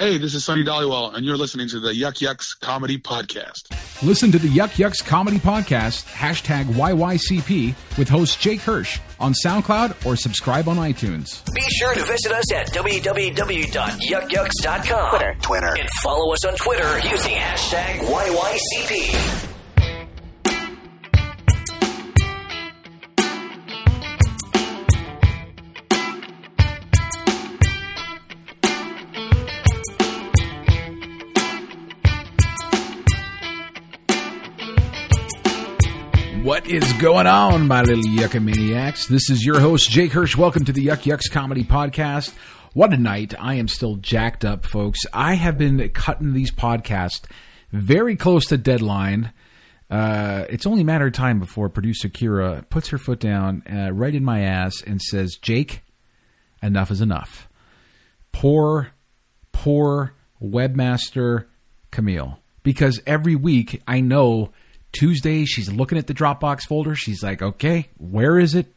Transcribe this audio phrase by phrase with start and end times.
[0.00, 3.70] Hey, this is Sonny Dollywell, and you're listening to the Yuk Yuk's Comedy Podcast.
[4.02, 10.06] Listen to the Yuk Yuk's Comedy Podcast, hashtag YYCP, with host Jake Hirsch on SoundCloud
[10.06, 11.44] or subscribe on iTunes.
[11.52, 15.10] Be sure to visit us at www.yuckyucks.com.
[15.10, 15.36] Twitter.
[15.42, 15.76] Twitter.
[15.78, 19.49] And follow us on Twitter using hashtag YYCP.
[36.70, 39.08] Is going on, my little Yuckamaniacs?
[39.08, 40.36] This is your host, Jake Hirsch.
[40.36, 42.32] Welcome to the Yuk Yuk's Comedy Podcast.
[42.74, 43.34] What a night.
[43.36, 45.00] I am still jacked up, folks.
[45.12, 47.24] I have been cutting these podcasts
[47.72, 49.32] very close to deadline.
[49.90, 53.90] Uh, it's only a matter of time before producer Kira puts her foot down uh,
[53.92, 55.82] right in my ass and says, Jake,
[56.62, 57.48] enough is enough.
[58.30, 58.92] Poor,
[59.50, 61.46] poor webmaster
[61.90, 62.38] Camille.
[62.62, 64.52] Because every week I know
[64.92, 66.94] Tuesday, she's looking at the Dropbox folder.
[66.94, 68.74] She's like, okay, where is it?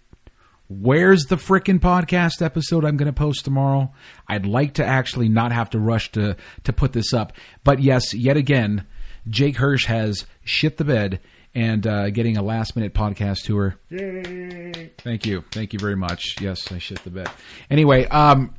[0.69, 3.94] Where's the frickin' podcast episode I'm going to post tomorrow?
[4.28, 7.34] I'd like to actually not have to rush to, to put this up.
[7.64, 8.86] But yes, yet again,
[9.30, 11.19] Jake Hirsch has shit the bed
[11.53, 13.75] and uh, getting a last minute podcast tour.
[13.89, 14.91] Yay!
[15.00, 15.44] Thank you.
[15.52, 16.36] Thank you very much.
[16.41, 17.30] Yes, I shit the bed.
[17.69, 18.56] Anyway, um,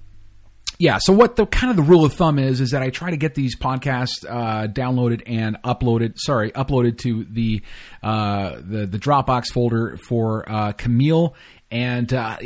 [0.79, 0.99] yeah.
[0.99, 3.17] So what the kind of the rule of thumb is is that I try to
[3.17, 6.19] get these podcasts uh, downloaded and uploaded.
[6.19, 7.63] Sorry, uploaded to the
[8.03, 11.35] uh, the the Dropbox folder for uh, Camille.
[11.71, 12.39] And uh,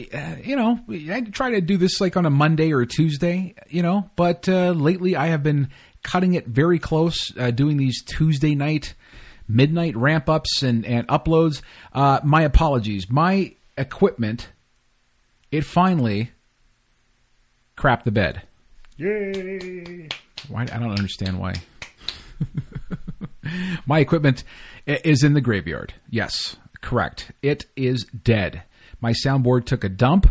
[0.43, 3.55] you know, I try to do this like on a Monday or a Tuesday.
[3.69, 5.69] You know, but uh, lately I have been
[6.03, 8.95] cutting it very close, uh, doing these Tuesday night
[9.49, 11.63] midnight ramp ups and and uploads.
[11.95, 13.11] my apologies.
[13.11, 14.51] My equipment,
[15.51, 16.33] it finally
[17.79, 18.43] crap the bed.
[18.97, 20.09] Yay!
[20.49, 20.63] Why?
[20.63, 21.55] I don't understand why.
[23.87, 24.43] My equipment
[24.85, 25.95] is in the graveyard.
[26.11, 27.31] Yes, correct.
[27.41, 28.65] It is dead.
[29.01, 30.27] My soundboard took a dump.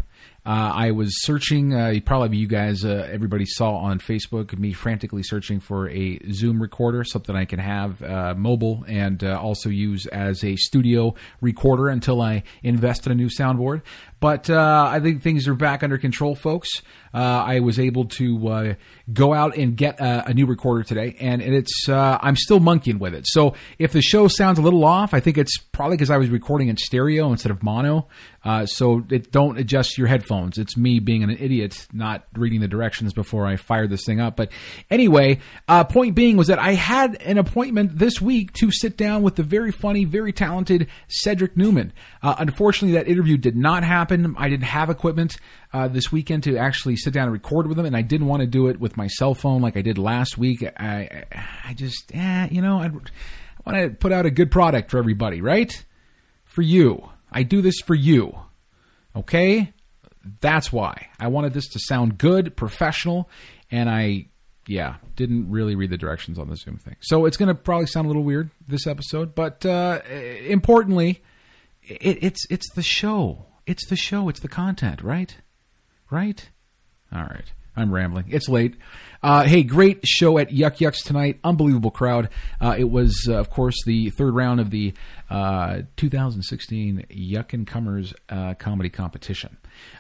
[0.48, 1.74] Uh, I was searching.
[1.74, 6.62] Uh, probably you guys, uh, everybody saw on Facebook me frantically searching for a Zoom
[6.62, 11.90] recorder, something I can have uh, mobile and uh, also use as a studio recorder
[11.90, 13.82] until I invest in a new soundboard.
[14.22, 16.82] But uh, I think things are back under control, folks.
[17.14, 18.76] I was able to
[19.12, 23.00] go out and get a, a, new recorder today, and it's uh, I'm still monkeying
[23.00, 23.26] with it.
[23.28, 26.30] So if the show sounds a little off, I think it's probably because I was
[26.30, 28.08] recording in stereo instead of mono.
[28.48, 30.58] Uh, so it, don't adjust your headphones.
[30.58, 34.36] It's me being an idiot, not reading the directions before I fired this thing up.
[34.36, 34.50] But
[34.90, 39.22] anyway, uh, point being was that I had an appointment this week to sit down
[39.22, 41.94] with the very funny, very talented Cedric Newman.
[42.24, 44.36] unfortunately, that interview did not happen happen.
[44.38, 45.38] I didn't have equipment
[45.74, 48.42] uh, this weekend to actually sit down and record with him, and I didn't want
[48.42, 50.64] to do it with my cell phone like I did last week.
[50.64, 51.26] I,
[51.66, 55.42] I just, eh, you know, I want to put out a good product for everybody,
[55.42, 55.74] right?
[56.46, 57.10] For you.
[57.32, 58.38] I do this for you.
[59.16, 59.74] Okay?
[60.42, 61.08] That's why.
[61.20, 63.30] I wanted this to sound good, professional,
[63.72, 64.28] and I,
[64.68, 66.96] yeah, didn't really read the directions on the Zoom thing.
[67.00, 70.02] So it's going to probably sound a little weird this episode, but uh,
[70.46, 71.22] importantly,
[71.84, 73.46] it, it's it's the show.
[73.66, 74.30] It's the show.
[74.30, 75.36] It's the content, right?
[76.10, 76.50] Right?
[77.14, 77.46] All right.
[77.76, 78.26] I'm rambling.
[78.30, 78.76] It's late.
[79.22, 81.40] Uh, hey, great show at Yuk Yuk's tonight.
[81.44, 82.30] Unbelievable crowd.
[82.62, 84.94] Uh, it was, uh, of course, the third round of the
[85.30, 89.58] uh, 2016 Yuck and Cummers uh, comedy competition,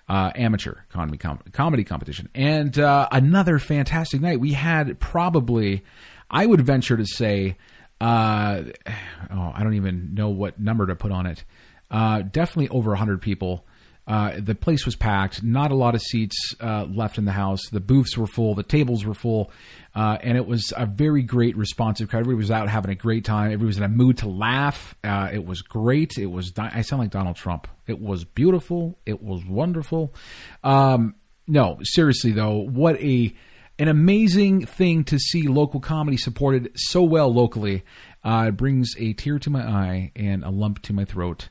[0.08, 4.40] uh, amateur comedy, com- comedy competition, and another fantastic night.
[4.40, 5.84] We had probably,
[6.30, 7.58] I would venture to say,
[8.02, 11.44] oh, I don't even know what number to put on it.
[11.90, 13.66] Uh, definitely over 100 people.
[14.08, 15.44] Uh, the place was packed.
[15.44, 17.68] Not a lot of seats uh, left in the house.
[17.70, 18.56] The booths were full.
[18.56, 19.52] The tables were full.
[19.94, 22.20] Uh, and it was a very great responsive crowd.
[22.20, 23.48] Everybody was out having a great time.
[23.48, 24.96] Everybody was in a mood to laugh.
[25.04, 26.18] Uh, it was great.
[26.18, 26.54] It was.
[26.58, 27.68] I sound like Donald Trump.
[27.86, 28.98] It was beautiful.
[29.06, 30.14] It was wonderful.
[30.64, 31.16] Um,
[31.48, 33.34] no, seriously though, what a
[33.80, 37.84] an amazing thing to see local comedy supported so well locally.
[38.24, 41.50] Uh, it brings a tear to my eye and a lump to my throat.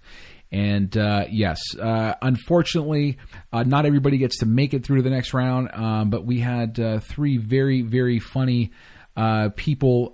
[0.53, 3.19] And uh, yes, uh, unfortunately,
[3.53, 5.71] uh, not everybody gets to make it through to the next round.
[5.73, 8.71] Um, but we had uh, three very, very funny
[9.17, 10.11] uh, people,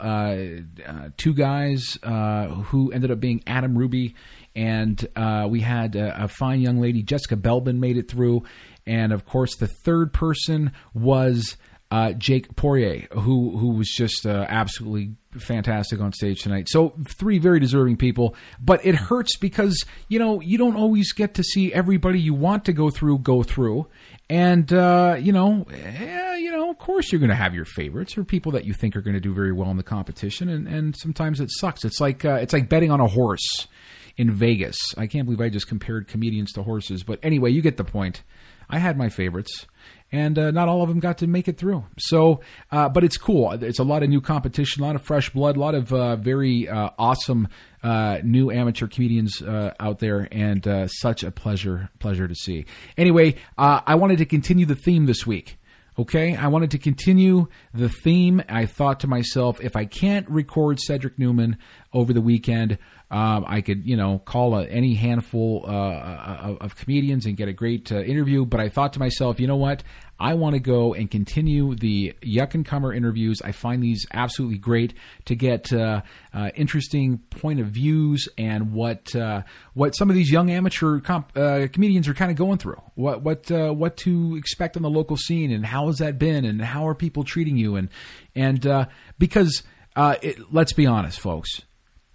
[1.17, 4.14] two guys who ended up being Adam Ruby,
[4.55, 5.06] and
[5.49, 8.44] we had a, a fine young lady, Jessica Belbin, made it through.
[8.87, 11.56] And of course, the third person was
[11.93, 16.71] uh, Jake Poirier, who who was just uh, absolutely fantastic on stage tonight.
[16.71, 21.35] So three very deserving people, but it hurts because you know you don't always get
[21.35, 23.89] to see everybody you want to go through go through,
[24.31, 28.17] And uh, you know, eh, you know, of course, you're going to have your favorites
[28.17, 30.67] or people that you think are going to do very well in the competition, and,
[30.67, 31.85] and sometimes it sucks.
[31.85, 33.69] It's like uh, it's like betting on a horse
[34.17, 34.79] in Vegas.
[34.97, 38.23] I can't believe I just compared comedians to horses, but anyway, you get the point.
[38.71, 39.67] I had my favorites,
[40.12, 41.85] and uh, not all of them got to make it through.
[41.99, 43.50] So, uh, but it's cool.
[43.53, 46.17] It's a lot of new competition, a lot of fresh blood, a lot of uh,
[46.17, 47.49] very uh, awesome
[47.82, 52.67] uh, new amateur comedians uh, out there, and such a pleasure, pleasure to see.
[52.97, 55.59] Anyway, I wanted to continue the theme this week.
[55.99, 58.43] Okay, I wanted to continue the theme.
[58.49, 61.59] I thought to myself, if I can't record Cedric Newman
[61.93, 62.79] over the weekend,
[63.12, 67.47] um, I could, you know, call a, any handful uh, of, of comedians and get
[67.47, 68.47] a great uh, interview.
[68.47, 69.82] But I thought to myself, you know what?
[70.19, 73.43] I want to go and continue the Yuck and Comer interviews.
[73.44, 74.94] I find these absolutely great
[75.26, 76.00] to get uh,
[76.32, 79.43] uh, interesting point of views and what uh,
[79.75, 82.81] what some of these young amateur comp, uh, comedians are kind of going through.
[82.94, 86.47] What what uh, what to expect on the local scene and how has that been
[86.47, 87.91] and how are people treating you and
[88.35, 88.87] and uh,
[89.19, 89.64] because
[89.97, 91.62] it, let's be honest, folks,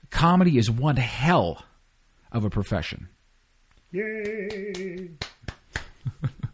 [0.09, 1.63] comedy is one hell
[2.31, 3.09] of a profession.
[3.91, 5.11] Yay!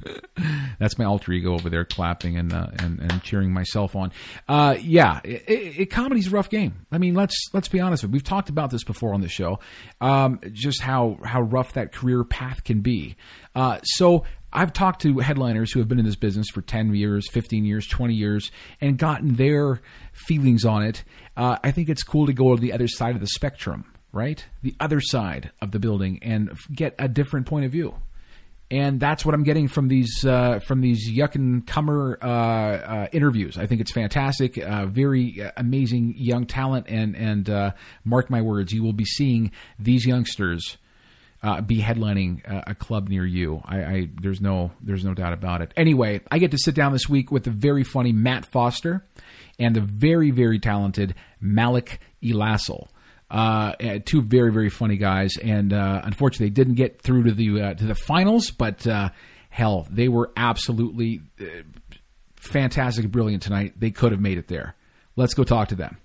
[0.79, 4.11] That's my alter ego over there clapping and uh, and, and cheering myself on.
[4.47, 6.85] Uh, yeah, it, it, comedy's a rough game.
[6.91, 8.03] I mean, let's let's be honest.
[8.03, 9.59] We've talked about this before on the show,
[10.01, 13.15] um, just how how rough that career path can be.
[13.55, 17.27] Uh, so I've talked to headliners who have been in this business for 10 years,
[17.29, 19.81] 15 years, 20 years, and gotten their
[20.13, 21.03] feelings on it.
[21.35, 24.45] Uh, I think it's cool to go to the other side of the spectrum, right?
[24.61, 27.95] The other side of the building and get a different point of view
[28.73, 33.07] and that's what I'm getting from these uh, from these Yuck and Comer uh, uh,
[33.11, 33.55] interviews.
[33.57, 37.73] I think it's fantastic, uh, very uh, amazing young talent, and and
[38.03, 40.77] mark my words, you will be seeing these youngsters.
[41.65, 43.61] Be headlining a club near you.
[43.65, 45.73] I, I there's no there's no doubt about it.
[45.75, 49.05] Anyway, I get to sit down this week with the very funny Matt Foster
[49.59, 52.87] and the very very talented Malik Elassel.
[53.29, 53.73] Uh,
[54.05, 57.73] two very very funny guys, and uh, unfortunately they didn't get through to the uh,
[57.73, 58.51] to the finals.
[58.51, 59.09] But uh,
[59.49, 61.45] hell, they were absolutely uh,
[62.35, 63.73] fantastic, brilliant tonight.
[63.77, 64.75] They could have made it there.
[65.15, 65.97] Let's go talk to them.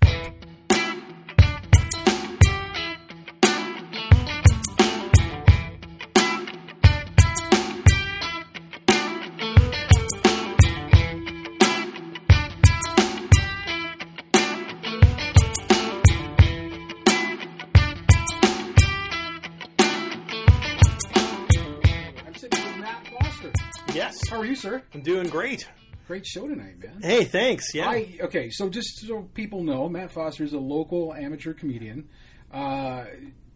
[26.09, 26.19] Great.
[26.19, 27.01] Great show tonight, man.
[27.01, 27.73] Hey, thanks.
[27.73, 32.09] Yeah, I okay, so just so people know, Matt Foster is a local amateur comedian.
[32.51, 33.05] Uh,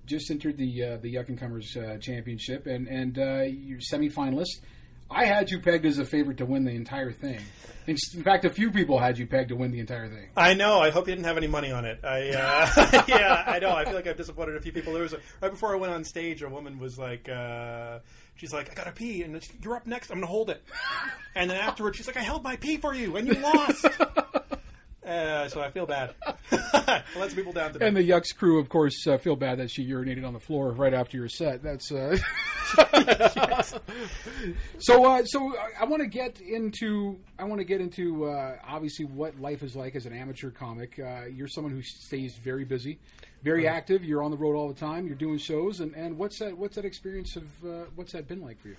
[0.05, 4.61] just entered the uh, the Yuck and Comers uh, Championship, and and uh, you're semifinalist.
[5.11, 7.39] I had you pegged as a favorite to win the entire thing.
[7.87, 10.29] In in fact, a few people had you pegged to win the entire thing.
[10.37, 10.79] I know.
[10.79, 11.99] I hope you didn't have any money on it.
[12.03, 13.71] I uh, yeah, I know.
[13.71, 14.93] I feel like I've disappointed a few people.
[14.93, 17.99] There was a, right before I went on stage, a woman was like, uh,
[18.35, 20.09] she's like, I gotta pee, and it's, you're up next.
[20.09, 20.61] I'm gonna hold it.
[21.35, 23.85] And then afterwards, she's like, I held my pee for you, and you lost.
[25.05, 26.15] Uh, so I feel bad.
[26.49, 27.85] I let some people down today.
[27.85, 30.71] And the Yucks crew, of course, uh, feel bad that she urinated on the floor
[30.71, 31.61] right after your set.
[31.61, 32.17] That's uh...
[34.79, 35.05] so.
[35.05, 37.19] Uh, so I- want to get into.
[37.37, 40.99] I want to get into uh, obviously what life is like as an amateur comic.
[40.99, 42.99] Uh, you're someone who stays very busy,
[43.43, 44.03] very active.
[44.03, 45.05] You're on the road all the time.
[45.05, 46.57] You're doing shows, and, and what's that?
[46.57, 47.43] What's that experience of?
[47.63, 48.75] Uh, what's that been like for you?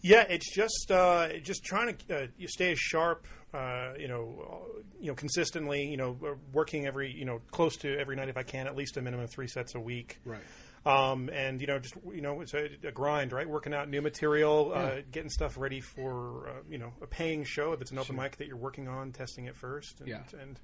[0.00, 4.62] Yeah, it's just uh, just trying to uh, you stay as sharp, uh, you know,
[4.78, 8.28] uh, you know, consistently, you know, uh, working every, you know, close to every night
[8.28, 10.18] if I can, at least a minimum of three sets a week.
[10.24, 10.40] Right.
[10.86, 13.48] Um, and you know, just you know, it's a, a grind, right?
[13.48, 17.72] Working out new material, uh, getting stuff ready for uh, you know a paying show
[17.72, 20.22] if it's an open mic that you're working on, testing it first, and, Yeah.
[20.40, 20.58] and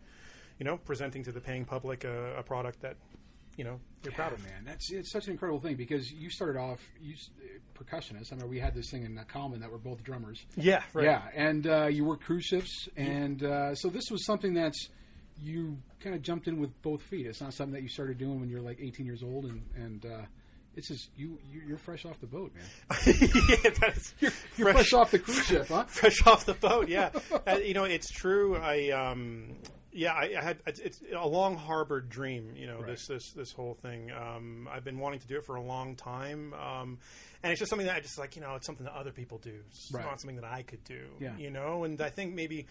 [0.59, 2.97] you know, presenting to the paying public a, a product that
[3.57, 4.43] you know you're proud of.
[4.45, 4.65] man.
[4.65, 7.31] That's it's such an incredible thing because you started off you s-
[7.75, 8.33] percussionist.
[8.33, 10.45] I mean, we had this thing in common that we're both drummers.
[10.57, 11.05] Yeah, right.
[11.07, 14.89] Yeah, and uh, you cruise ships, and uh, so this was something that's
[15.43, 17.27] you kind of jumped in with both feet.
[17.27, 20.07] It's not something that you started doing when you're like 18 years old, and and
[20.07, 20.23] uh,
[20.77, 22.65] it's just you you- you're fresh off the boat, man.
[23.07, 24.15] yeah, that is
[24.57, 25.85] You're fresh, off the cruise ship, huh?
[25.89, 26.89] fresh off the boat.
[26.89, 27.11] Yeah,
[27.47, 28.57] uh, you know it's true.
[28.57, 29.57] I um,
[29.93, 32.55] yeah, I, I had it's, it's a long harbored dream.
[32.57, 34.11] You know this this this whole thing.
[34.13, 36.53] Um, I've been wanting to do it for a long time.
[36.55, 36.99] Um,
[37.43, 38.37] and it's just something that I just like.
[38.37, 39.53] You know, it's something that other people do.
[39.69, 40.05] It's Right.
[40.05, 41.03] not something that I could do.
[41.21, 41.37] Yeah.
[41.37, 42.67] You know, and I think maybe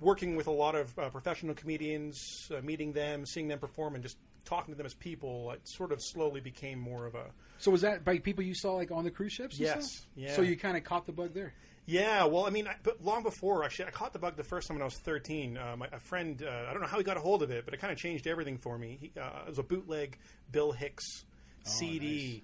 [0.00, 4.02] working with a lot of uh, professional comedians, uh, meeting them, seeing them perform, and
[4.02, 7.26] just talking to them as people, it sort of slowly became more of a
[7.58, 9.58] So was that by people you saw like on the cruise ships?
[9.58, 10.06] Yes, stuff?
[10.16, 10.34] yeah.
[10.34, 11.52] So you kind of caught the bug there.
[11.86, 14.68] Yeah, well, I mean, I, but long before actually, I caught the bug the first
[14.68, 15.56] time when I was 13.
[15.56, 17.64] Uh, my, a friend, uh, I don't know how he got a hold of it,
[17.64, 18.98] but it kind of changed everything for me.
[19.00, 20.18] He, uh, it was a bootleg
[20.52, 21.24] Bill Hicks
[21.64, 22.42] CD,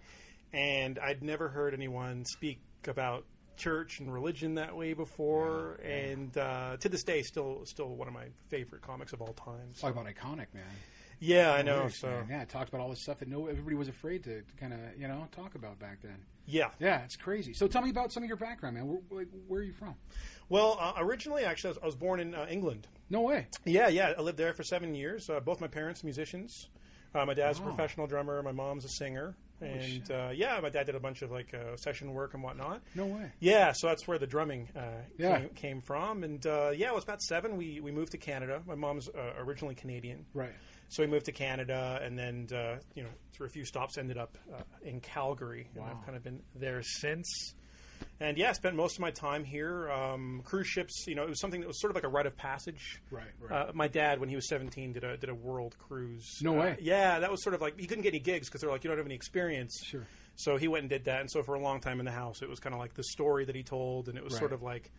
[0.53, 3.25] and I'd never heard anyone speak about
[3.57, 5.75] church and religion that way before.
[5.85, 9.73] And uh, to this day, still, still one of my favorite comics of all time.
[9.73, 10.65] So- Talk about iconic, man.
[11.21, 11.89] yeah, I know.
[11.89, 12.27] So man.
[12.31, 14.79] yeah, it talks about all this stuff that no everybody was afraid to kind of
[14.99, 16.17] you know talk about back then.
[16.47, 17.53] yeah, Yeah, it's crazy.
[17.55, 18.87] So tell me about some of your background, man.
[18.87, 19.95] Where, like, where are you from?
[20.49, 22.87] Well, uh, originally, actually, I was, I was born in uh, England.
[23.11, 23.47] No way.
[23.65, 24.13] Yeah, yeah.
[24.17, 25.29] I lived there for seven years.
[25.31, 26.69] Uh, both my parents musicians.
[27.15, 27.67] Uh, my dad's Wow.
[27.67, 28.43] a professional drummer.
[28.43, 29.35] My mom's a singer.
[29.61, 32.83] And uh, yeah, my dad did a bunch of like uh, session work and whatnot.
[32.95, 33.31] No way.
[33.41, 34.81] Yeah, so that's where the drumming uh,
[35.19, 35.39] Yeah.
[35.41, 36.25] came, came from.
[36.25, 37.57] And uh, yeah, I was about seven.
[37.57, 38.63] We we moved to Canada.
[38.67, 40.53] My mom's uh, originally Canadian, Right.
[40.89, 44.19] so we moved to Canada, and then uh, you know through a few stops ended
[44.19, 47.55] up uh, in Calgary, and I've kind of been there since.
[48.19, 49.91] And yeah, I spent most of my time here.
[49.91, 52.25] Um, cruise ships, you know, it was something that was sort of like a rite
[52.27, 53.03] of passage.
[53.11, 53.69] Right, right.
[53.69, 56.39] Uh, my dad, when he was 17, did a did a world cruise.
[56.43, 56.77] No Uh, way.
[56.81, 58.89] yeah, that was sort of like he couldn't get any gigs because they're like you
[58.89, 59.83] don't have any experience.
[59.85, 60.07] Sure.
[60.37, 62.41] So he went and did that, and so for a long time in the house,
[62.43, 64.41] it was kind of like the story that he told, and it was Right.
[64.41, 64.91] sort of like,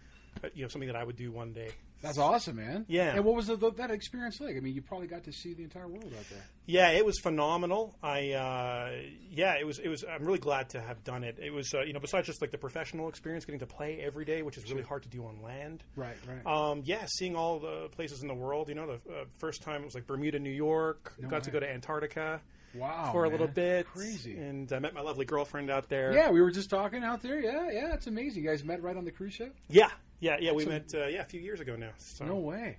[0.43, 1.69] uh, you know, something that I would do one day.
[2.01, 2.85] That's awesome, man.
[2.87, 3.15] Yeah.
[3.15, 4.55] And what was the, that experience like?
[4.55, 6.43] I mean, you probably got to see the entire world out there.
[6.65, 7.95] Yeah, it was phenomenal.
[8.03, 8.91] I uh,
[9.31, 10.03] yeah, it was it was.
[10.03, 11.39] I'm really glad to have done it.
[11.41, 14.25] It was uh, you know besides just like the professional experience, getting to play every
[14.25, 15.83] day, which is really hard to do on land.
[15.95, 16.45] Right, right.
[16.45, 18.69] Um, yeah, seeing all the places in the world.
[18.69, 21.13] You know, the uh, first time it was like Bermuda, New York.
[21.19, 22.41] No got to go to Antarctica
[22.75, 23.09] wow.
[23.11, 23.87] for a little bit.
[23.87, 24.37] Crazy.
[24.37, 26.13] And I met my lovely girlfriend out there.
[26.13, 27.39] Yeah, we were just talking out there.
[27.39, 28.43] Yeah, yeah, it's amazing.
[28.43, 29.55] You guys met right on the cruise ship?
[29.69, 30.51] yeah, yeah, yeah.
[30.51, 31.91] We That's met uh, yeah a few years ago now.
[31.97, 32.25] So.
[32.25, 32.77] No way.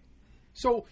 [0.55, 0.87] So,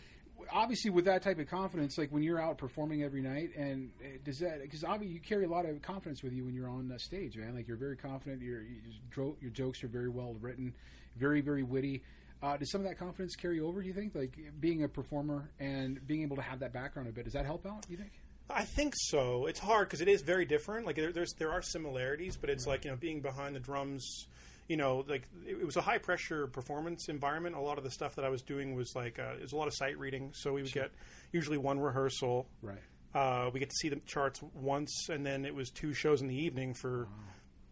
[0.52, 4.18] obviously, with that type of confidence, like when you're out performing every night, and uh,
[4.24, 6.90] does that because obviously you carry a lot of confidence with you when you're on
[6.92, 7.54] uh, stage, man.
[7.54, 8.42] Like you're very confident.
[8.42, 10.74] Your you just dro- your jokes are very well written,
[11.16, 12.02] very very witty.
[12.42, 13.80] Uh, does some of that confidence carry over?
[13.80, 17.12] Do you think, like being a performer and being able to have that background a
[17.12, 17.86] bit, does that help out?
[17.88, 18.12] You think?
[18.48, 19.46] I think so.
[19.46, 20.86] It's hard because it is very different.
[20.86, 24.26] Like there, there's there are similarities, but it's like you know being behind the drums.
[24.68, 27.54] You know, like it, was a high pressure performance environment.
[27.56, 29.56] A lot of the stuff that I was doing was like uh, it was a
[29.56, 30.32] lot of sight reading.
[30.34, 30.90] So we would get
[31.32, 32.48] usually one rehearsal.
[32.62, 32.78] Right.
[33.14, 36.26] Uh, we get to see the charts once, and then it was two shows in
[36.28, 37.08] the evening for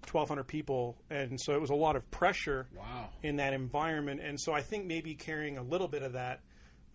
[0.07, 3.09] twelve hundred people, and so it was a lot of pressure Wow.
[3.23, 4.21] in that environment.
[4.23, 6.41] And so I think maybe carrying a little bit of that.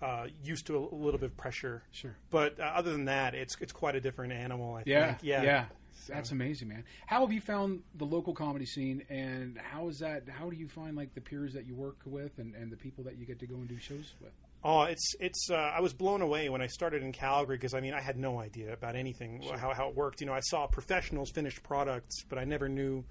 [0.02, 2.16] Uh, used to a, a little bit of pressure, Sure.
[2.30, 4.76] But uh, other than that, it's it's quite a different animal.
[4.76, 5.24] I Yeah, think.
[5.24, 5.66] Yeah, yeah.
[6.08, 6.84] That's amazing, man.
[7.06, 10.24] How have you found the local comedy scene, and how is that?
[10.30, 13.04] How do you find like the peers that you work with, and, and the people
[13.06, 14.32] that you get to go and do shows with?
[14.64, 15.50] Oh, it's it's.
[15.50, 18.18] Uh, I was blown away when I started in Calgary because I mean I had
[18.18, 20.20] no idea about anything how how it worked.
[20.20, 23.04] You know, I saw professionals finished products, but I never knew.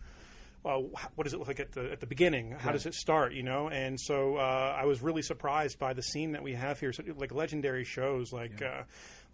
[0.64, 0.78] Uh,
[1.14, 2.50] what does it look like at the at the beginning?
[2.50, 3.32] How does it start?
[3.32, 6.80] You know, and so uh, I was really surprised by the scene that we have
[6.80, 6.92] here.
[6.92, 8.82] So, like legendary shows, like uh,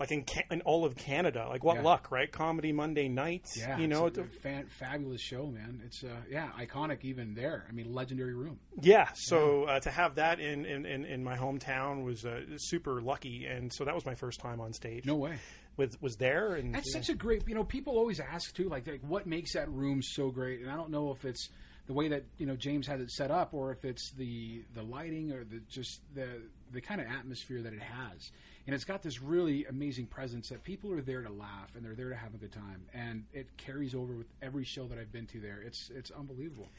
[0.01, 1.47] like in, Ca- in all of Canada.
[1.49, 1.83] Like what Yeah.
[1.83, 2.31] luck, right?
[2.31, 3.57] Comedy Monday nights.
[3.57, 5.81] Yeah, you know, it's a it's a- fan, fabulous show, man.
[5.85, 7.65] It's uh, yeah, iconic even there.
[7.69, 8.59] I mean, legendary room.
[8.81, 13.01] Yeah, so uh, to have that in, in, in, in my hometown was uh, super
[13.01, 15.05] lucky, and so that was my first time on stage.
[15.07, 15.39] No way.
[15.77, 17.01] with was there, and That's yeah.
[17.01, 17.45] such a great.
[17.49, 20.61] You know, people always ask too, like, like, what makes that room so great?
[20.61, 21.49] And I don't know if it's
[21.87, 24.83] the way that you know James has it set up, or if it's the the
[24.83, 28.31] lighting, or the just the the kind of atmosphere that it has.
[28.67, 31.95] And it's got this really amazing presence that people are there to laugh and they're
[31.95, 35.13] there to have a good time, and it carries over with every show that I've
[35.13, 35.63] been to there.
[35.65, 36.71] It's it's unbelievable.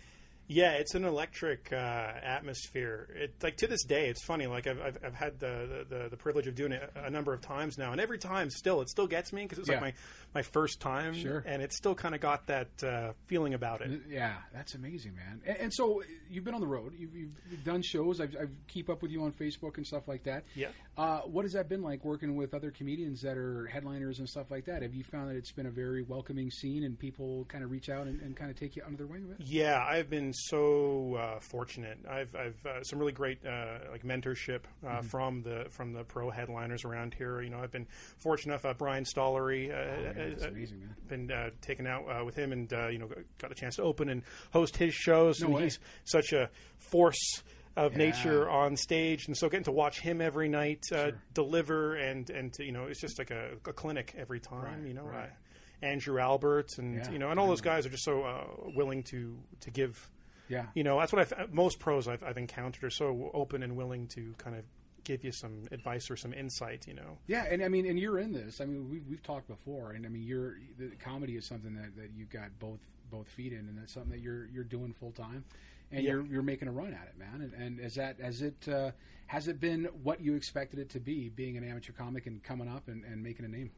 [0.47, 3.07] Yeah, it's an electric uh, atmosphere.
[3.15, 4.45] It like to this day, it's funny.
[4.47, 7.41] Like I've I've, I've had the, the the privilege of doing it a number of
[7.41, 9.75] times now, and every time still it still gets me because it's Yeah.
[9.75, 9.93] like my
[10.35, 11.43] my first time, Sure.
[11.47, 14.01] and it's still kind of got that uh, feeling about it.
[14.09, 15.41] Yeah, that's amazing, man.
[15.47, 16.93] And, and so you've been on the road.
[16.97, 18.19] You've, you've done shows.
[18.19, 20.43] I've, I've keep up with you on Facebook and stuff like that.
[20.53, 20.67] Yeah.
[20.97, 24.51] Uh, what has that been like working with other comedians that are headliners and stuff
[24.51, 24.81] like that?
[24.81, 27.87] Have you found that it's been a very welcoming scene and people kind of reach
[27.89, 29.33] out and, and kind of take you under their wing?
[29.39, 31.97] Yeah, I've been so uh, fortunate.
[32.09, 35.07] I've I've uh, some really great uh, like mentorship uh, Mm-hmm.
[35.07, 37.41] from the from the pro headliners around here.
[37.41, 37.87] You know, I've been
[38.17, 38.65] fortunate enough.
[38.65, 40.11] Uh, Brian Stollery, uh,
[40.43, 40.89] Oh, amazing.
[41.07, 43.83] Been uh, taken out uh, with him, and uh, you know, got a chance to
[43.83, 45.39] open and host his shows.
[45.39, 45.63] No and way.
[45.63, 47.41] he's such a force
[47.77, 47.97] of Yeah.
[47.97, 51.21] nature on stage, and so getting to watch him every night uh, Sure.
[51.33, 54.63] deliver, and and to, you know, it's just like a, a clinic every time.
[54.63, 55.03] Right, you know.
[55.05, 55.25] right.
[55.29, 58.45] Uh, Andrew Albert, and Yeah, you know, and all those guys are just so uh,
[58.75, 60.09] willing to to give
[60.47, 60.65] Yeah.
[60.75, 64.07] you know that's what I've most pros I've, I've encountered are so open and willing
[64.09, 64.63] to kind of
[65.03, 66.87] give you some advice or some insight.
[66.87, 67.17] You know.
[67.27, 68.59] Yeah, and I mean, and you're in this.
[68.61, 71.95] I mean, we've we've talked before, and I mean, you're the comedy is something that,
[71.95, 72.79] that you've got both
[73.11, 75.45] both feet in, and that's something that you're you're doing full time,
[75.91, 76.11] and Yeah.
[76.11, 77.41] you're you're making a run at it, man.
[77.41, 78.91] And, and is that has it uh,
[79.27, 82.67] has it been what you expected it to be, being an amateur comic and coming
[82.67, 83.71] up and, and making a name?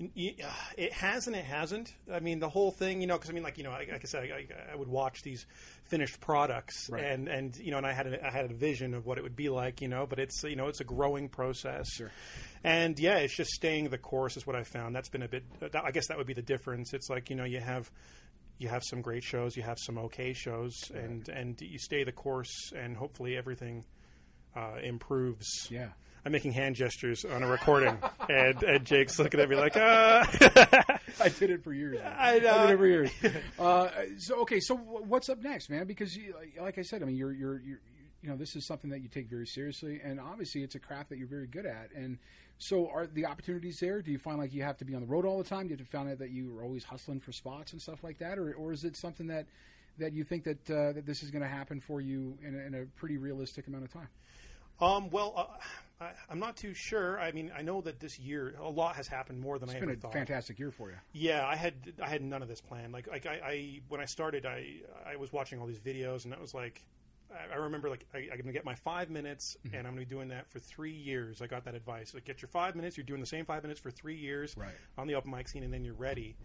[0.00, 0.06] Uh,
[0.76, 1.94] It has and it hasn't.
[2.12, 3.98] I mean, the whole thing, you know, because I mean, like you know, like I
[4.06, 5.46] said, I, I would watch these
[5.84, 7.04] finished products, Right.
[7.04, 9.22] and and you know, and I had a, I had a vision of what it
[9.22, 11.88] would be like, you know, but it's you know, it's a growing process.
[11.92, 12.10] Sure.
[12.64, 14.96] And yeah, it's just staying the course is what I found.
[14.96, 15.44] That's been a bit.
[15.62, 16.92] uh, I guess that would be the difference.
[16.92, 17.88] It's like you know, you have
[18.58, 22.12] you have some great shows, you have some okay shows, and and you stay the
[22.12, 23.84] course, and hopefully everything
[24.56, 25.46] uh, improves.
[25.70, 25.90] Yeah.
[26.24, 30.26] I'm making hand gestures on a recording, and, and Jake's looking at me like, ah.
[31.20, 32.00] I did it for years.
[32.18, 32.66] I know.
[32.66, 33.10] did it for years.
[33.58, 33.88] Uh,
[34.18, 35.86] so okay, so what's up next, man?
[35.86, 37.78] Because you, like- like I said, I mean, you're you're you're
[38.22, 41.10] you know this is something that you take very seriously, and obviously it's a craft
[41.10, 41.90] that you're very good at.
[41.94, 42.18] And
[42.58, 44.00] so, are the opportunities there?
[44.00, 45.66] Do you find like you have to be on the road all the time?
[45.66, 48.02] Do you have to find out that you are always hustling for spots and stuff
[48.02, 49.46] like that, or or is it something that
[49.98, 52.58] that you think that uh, that this is going to happen for you in a,
[52.66, 54.08] in a pretty realistic amount of time?
[54.80, 55.44] Um, well, uh,
[56.04, 57.18] I, I'm not too sure.
[57.20, 59.76] I mean, I know that this year a lot has happened more than I It's
[59.78, 60.12] ever been a thought.
[60.12, 60.96] fantastic year for you.
[61.12, 62.92] Yeah, I had I had none of this planned.
[62.92, 66.32] Like like I, I when I started, I I was watching all these videos, and
[66.32, 66.82] it was like.
[67.32, 69.74] I I remember, like, I, I'm going to get my five minutes, Mm-hmm.
[69.76, 71.40] and I'm going to be doing that for three years.
[71.42, 72.12] I got that advice.
[72.14, 72.96] Like, get your five minutes.
[72.96, 74.68] You're doing the same five minutes for three years Right.
[74.98, 76.36] on the open mic scene, and then you're ready.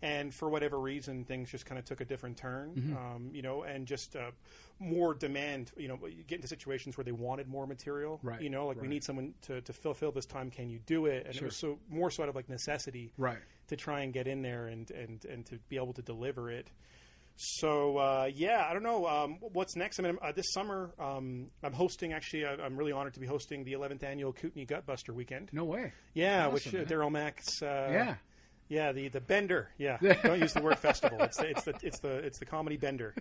[0.00, 2.96] And for whatever reason, things just kind of took a different turn, Mm-hmm.
[2.96, 4.30] um, you know, and just uh,
[4.78, 5.72] more demand.
[5.76, 8.20] You know, you get into situations where they wanted more material.
[8.22, 10.50] Right, You know, like we need someone to, to fulfill this time.
[10.52, 11.26] Can you do it?
[11.26, 13.38] And it was so more sort of like necessity Right.
[13.68, 16.70] to try and get in there and, and, and to be able to deliver it.
[17.40, 20.00] So uh, yeah, I don't know um, what's next.
[20.00, 22.12] I mean, uh, this summer um, I'm hosting.
[22.12, 25.50] Actually, I, I'm really honored to be hosting the 11th annual Kootenay Gutbuster Weekend.
[25.52, 25.92] No way.
[26.14, 26.84] Yeah, Awesome, which uh.
[26.84, 27.62] Daryl Mack's.
[27.62, 28.14] Uh, Yeah.
[28.68, 29.68] Yeah, the the Bender.
[29.78, 31.22] Yeah, don't use the word festival.
[31.22, 33.14] It's the, it's the it's the it's the comedy Bender.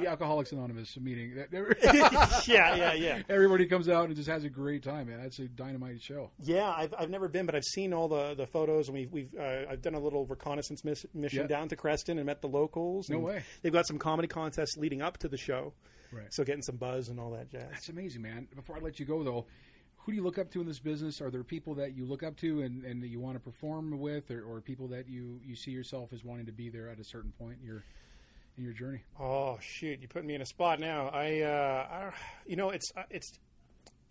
[0.00, 1.32] the Alcoholics Anonymous meeting.
[1.82, 3.22] yeah, yeah, yeah.
[3.28, 5.20] Everybody comes out and just has a great time, man.
[5.22, 6.30] That's a dynamite show.
[6.42, 9.34] Yeah, I've, I've never been, but I've seen all the, the photos, and we've we've
[9.38, 11.46] uh, I've done a little reconnaissance miss, mission Yeah.
[11.48, 13.08] down to Creston and met the locals.
[13.08, 13.42] No way.
[13.62, 15.72] They've got some comedy contests leading up to the show,
[16.12, 16.32] Right.
[16.32, 17.68] so getting some buzz and all that jazz.
[17.72, 18.46] That's amazing, man.
[18.54, 19.46] Before I let you go, though,
[20.04, 21.20] who do you look up to in this business?
[21.20, 23.98] Are there people that you look up to and, and that you want to perform
[24.00, 26.98] with, or, or people that you, you see yourself as wanting to be there at
[26.98, 27.84] a certain point in your
[28.58, 29.00] in your journey?
[29.18, 31.08] Oh shoot, you put me in a spot now.
[31.08, 32.10] I, uh, I
[32.46, 33.32] you know, it's uh, it's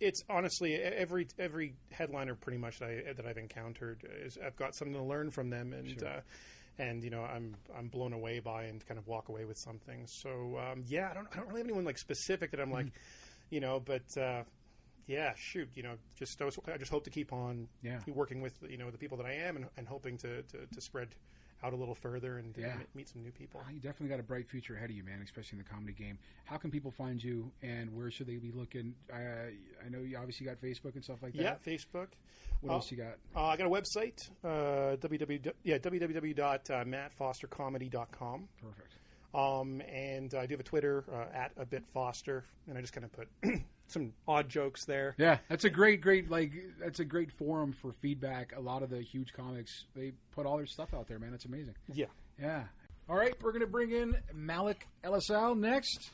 [0.00, 4.74] it's honestly every every headliner pretty much that, I, that I've encountered is I've got
[4.74, 6.20] something to learn from them, and uh,
[6.78, 10.06] and you know I'm I'm blown away by and kind of walk away with something.
[10.06, 12.86] So um, yeah, I don't I don't really have anyone like specific that I'm like,
[13.50, 14.20] you know, but.
[14.20, 14.42] Uh,
[15.06, 15.68] yeah, shoot.
[15.74, 18.00] You know, just I, was, I just hope to keep on Yeah.
[18.08, 20.80] working with you know the people that I am and, and hoping to, to, to
[20.80, 21.14] spread
[21.64, 22.74] out a little further and Yeah.
[22.94, 23.62] meet some new people.
[23.64, 25.20] Oh, you definitely got a bright future ahead of you, man.
[25.22, 26.18] Especially in the comedy game.
[26.44, 28.94] How can people find you, and where should they be looking?
[29.12, 29.16] Uh,
[29.84, 31.42] I know you obviously got Facebook and stuff like that.
[31.42, 31.54] Yeah.
[31.64, 32.08] Facebook.
[32.62, 33.16] What Uh, else you got?
[33.36, 35.52] Uh, I got a website, uh, www.
[35.62, 38.48] Yeah, www.mattfostercomedy.com.
[38.60, 38.96] Perfect.
[39.34, 42.92] Um, and I do have a Twitter uh, at a bit Foster, and I just
[42.92, 43.28] kind of put
[43.88, 45.14] some odd jokes there.
[45.18, 48.54] Yeah, that's a great, great like that's a great forum for feedback.
[48.56, 51.34] A lot of the huge comics they put all their stuff out there, man.
[51.34, 51.74] It's amazing.
[51.92, 52.06] Yeah.
[52.40, 52.64] Yeah.
[53.08, 56.10] All right, we're gonna bring in Malik Elisal next.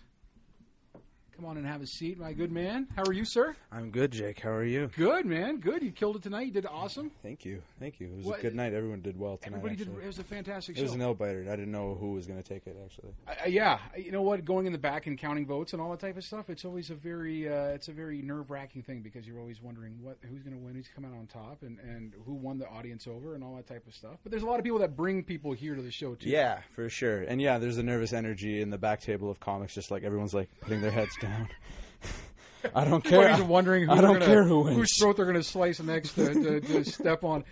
[1.38, 2.88] Come on and have a seat, my good man.
[2.96, 3.55] How are you, sir?
[3.70, 4.40] I'm good, Jake.
[4.40, 4.90] How are you?
[4.96, 5.59] Good, man.
[5.59, 5.85] Good.
[5.85, 6.46] You killed it tonight.
[6.46, 7.12] You did awesome.
[7.22, 7.62] Thank you.
[7.79, 8.09] Thank you.
[8.09, 8.74] It was a good night.
[8.74, 9.59] Everyone did well tonight.
[9.59, 10.03] Everybody did.
[10.03, 10.81] It was a fantastic show.
[10.81, 11.42] It was an nail biter.
[11.48, 12.77] I didn't know who was going to take it.
[12.85, 14.44] Actually, Uh, yeah, you know what?
[14.44, 16.51] Going in the back and counting votes and all that type of stuff.
[16.51, 19.96] It's always a very, uh, it's a very nerve wracking thing because you're always wondering
[20.03, 22.66] what, who's going to win, who's coming out on top, and and who won the
[22.66, 24.16] audience over and all that type of stuff.
[24.24, 26.31] But there's a lot of people that bring people here to the show too.
[26.31, 27.22] yeah, for sure.
[27.22, 29.72] And yeah, there's a nervous energy in the back table of comics.
[29.72, 31.27] Just like everyone's like putting their heads down.
[32.74, 33.20] I don't care.
[33.22, 34.76] Everybody's wondering who I don't gonna, care who wins.
[34.76, 37.44] whose throat they're going to slice next to, to, to step on.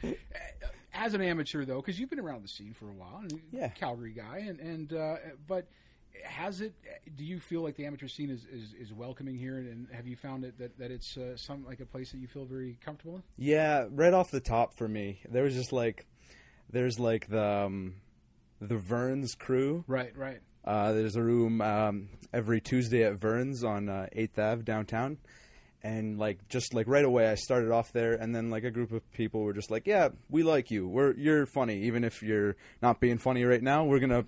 [0.92, 3.68] As an amateur, though, because you've been around the scene for a while, and Yeah.
[3.68, 5.68] Calgary guy, and and uh, but
[6.24, 6.72] has it?
[7.16, 10.16] Do you feel like the amateur scene is, is, is welcoming here, and have you
[10.16, 13.16] found it that, that it's uh, some like a place that you feel very comfortable
[13.16, 13.22] in?
[13.36, 16.06] Yeah, right off the top for me, there was just like,
[16.70, 17.96] there's like the um,
[18.60, 19.84] the Verns crew.
[19.86, 20.40] Right, right.
[20.66, 25.18] Uh, there's a room um, every Tuesday at Vern's on uh, 8th Ave downtown.
[25.82, 28.90] And like just like right away, I started off there, and then like a group
[28.90, 30.88] of people were just like, "Yeah, we like you.
[30.88, 33.84] We're you're funny, even if you're not being funny right now.
[33.84, 34.24] We're gonna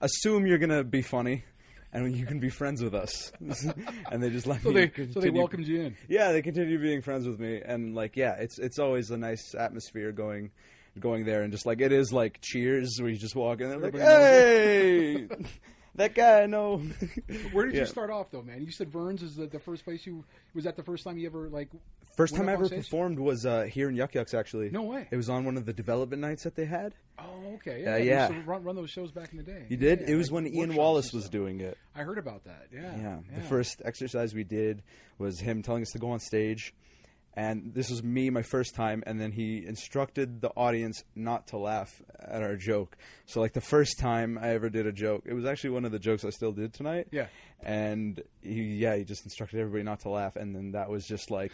[0.00, 1.44] assume you're gonna be funny,
[1.92, 3.32] and you can be friends with us.
[4.12, 4.86] and they just let So me.
[4.94, 5.96] they so they welcomed you in.
[6.08, 9.56] Yeah, they continue being friends with me, and like, yeah, it's it's always a nice
[9.58, 10.52] atmosphere going.
[10.98, 13.82] Going there and just like it is like Cheers where you just walk in and
[13.82, 15.28] they're like, hey,
[15.96, 16.78] that guy I know.
[17.52, 17.80] Where did Yeah.
[17.82, 18.64] you start off though, man?
[18.64, 21.26] You said Verns is the, the first place you was that the first time you
[21.26, 21.68] ever like
[22.16, 22.78] First time I ever stage?
[22.84, 24.32] performed was uh, here in Yuk Yuk's.
[24.32, 25.06] Actually, No way.
[25.10, 26.94] It was on one of the development nights that they had.
[27.18, 27.24] Oh,
[27.56, 27.84] okay.
[27.84, 28.28] Uh, Yeah, you yeah.
[28.28, 29.66] used to run, run those shows back in the day.
[29.68, 30.00] You did?
[30.00, 31.76] Yeah, it was like when Ian Wallace was doing it.
[31.94, 32.68] I heard about that.
[32.72, 32.96] Yeah.
[32.96, 33.16] Yeah.
[33.34, 34.82] The first exercise we did
[35.18, 36.72] was him telling us to go on stage.
[37.38, 41.58] And this was me, my first time, and then he instructed the audience not to
[41.58, 42.96] laugh at our joke.
[43.26, 45.92] So, like the first time I ever did a joke, it was actually one of
[45.92, 47.08] the jokes I still did tonight.
[47.12, 47.26] Yeah.
[47.62, 51.30] And he, yeah, he just instructed everybody not to laugh, and then that was just
[51.30, 51.52] like,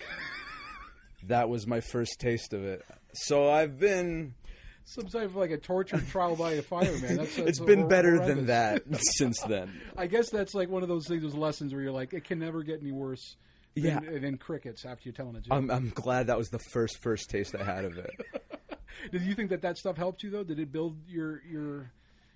[1.26, 2.84] that was my first taste of it.
[3.14, 4.34] So I've been,
[4.84, 7.16] Some type of like a tortured trial by a fire, man.
[7.16, 8.36] That's, that's it's been better horrendous.
[8.36, 8.82] than that
[9.16, 9.70] since then.
[9.96, 12.38] I guess that's like one of those things, those lessons where you're like, it can
[12.38, 13.36] never get any worse.
[13.74, 14.00] Yeah.
[14.00, 15.52] than crickets after you're telling a joke.
[15.52, 18.10] I'm, I'm glad that was the first first taste I had of it.
[19.12, 20.44] Did you think that that stuff helped you though?
[20.44, 21.90] Did it build your your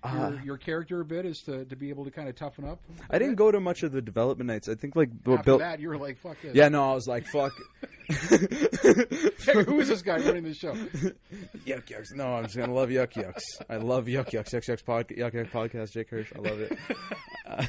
[0.05, 2.79] your, your character a bit as to, to be able to kind of toughen up?
[2.99, 4.69] Uh, I didn't go to much of the development nights.
[4.69, 5.57] I think like After Bill.
[5.59, 7.51] that, you were like, "Fuck this." Yeah, no, I was like, fuck.
[8.07, 8.37] Hey,
[9.65, 10.73] who is this guy running the show?
[11.65, 12.13] Yuck yucks.
[12.13, 13.43] No, I'm just gonna love yuck yucks.
[13.69, 14.53] I love yuck yucks.
[14.53, 15.91] Yuck yucks pod, yuck yuck podcast.
[15.91, 16.31] Jake Hirsch.
[16.35, 16.77] I love it.
[17.45, 17.65] Uh,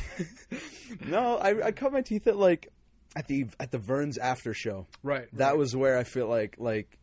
[1.07, 2.71] no, I, I cut my teeth at like
[3.19, 4.87] at the at the Verns after show.
[5.03, 5.59] Right, That right.
[5.59, 6.97] was where I feel like like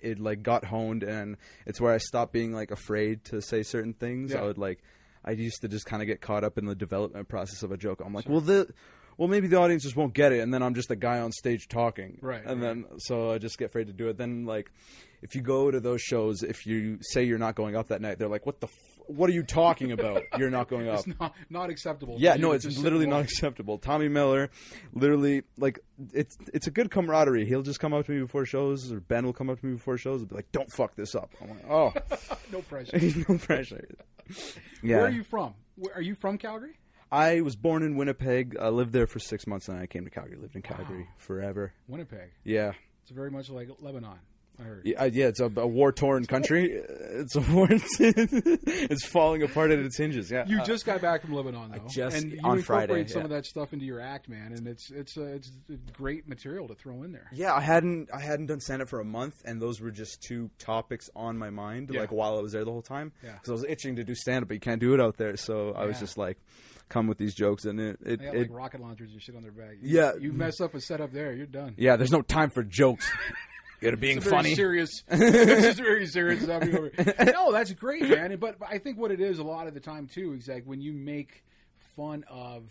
[0.00, 3.92] it like got honed, and it's where I stopped being like afraid to say certain
[3.92, 4.32] things.
[4.32, 4.40] Yeah.
[4.40, 4.78] I would like
[5.24, 7.76] I used to just kind of get caught up in the development process of a
[7.76, 8.00] joke.
[8.04, 8.68] I'm like, well, the
[9.18, 11.32] well, maybe the audience just won't get it, and then I'm just a guy on
[11.32, 12.66] stage talking, Right, And right.
[12.68, 14.16] then so I just get afraid to do it.
[14.16, 14.70] Then like,
[15.20, 18.18] if you go to those shows, if you say you're not going up that night,
[18.18, 18.68] they're like, what the.
[19.06, 20.22] What are you talking about?
[20.38, 21.06] You're not going up.
[21.06, 22.16] It's not not acceptable.
[22.18, 23.78] Yeah, no, it's literally not acceptable.
[23.78, 24.50] Tommy Miller,
[24.92, 25.78] literally, like
[26.12, 27.44] it's it's a good camaraderie.
[27.46, 29.72] He'll just come up to me before shows, or Ben will come up to me
[29.74, 31.92] before shows and be like, "Don't fuck this up." I'm like, "Oh,
[32.52, 32.98] No pressure.
[33.28, 33.86] no pressure."
[34.82, 35.54] Yeah, Where are you from?
[35.76, 36.78] Where, are you from Calgary?
[37.10, 38.56] I was born in Winnipeg.
[38.58, 40.36] I lived there for six months, and I came to Calgary.
[40.36, 41.72] Lived in Calgary forever.
[41.86, 42.30] Winnipeg.
[42.44, 44.18] Yeah, It's very much like Lebanon.
[44.62, 44.82] I heard.
[44.86, 45.26] yeah, yeah.
[45.26, 46.70] It's a, a war torn country.
[46.72, 47.66] It's a war.
[47.70, 50.30] it's falling apart at its hinges.
[50.30, 53.06] Yeah, You Uh, just got back from Lebanon, though, just- and you on incorporate Friday,
[53.08, 53.24] some yeah.
[53.24, 55.50] of that stuff into your act, man, and it's it's uh, it's
[55.92, 57.28] great material to throw in there.
[57.32, 60.22] Yeah, I hadn't I hadn't done stand up for a month, and those were just
[60.22, 62.00] two topics on my mind, Yeah.
[62.00, 63.12] like while I was there the whole time.
[63.22, 63.32] Yeah.
[63.32, 65.36] because I was itching to do stand up, but you can't do it out there.
[65.36, 66.38] So I was just like,
[66.88, 69.34] come with these jokes, and it, it, They got it like rocket launchers and shit
[69.34, 69.76] on their back.
[69.80, 70.12] You, Yeah.
[70.20, 71.74] you mess up a setup there, you're done.
[71.78, 71.96] yeah.
[71.96, 73.10] There's no time for jokes.
[73.82, 74.54] You're being It's funny.
[74.54, 75.02] serious.
[75.08, 76.42] this is very serious.
[76.42, 77.14] It's happening over here.
[77.32, 78.36] No, that's great, man.
[78.38, 80.64] But, but I think what it is a lot of the time too is like
[80.64, 81.44] when you make
[81.96, 82.64] fun of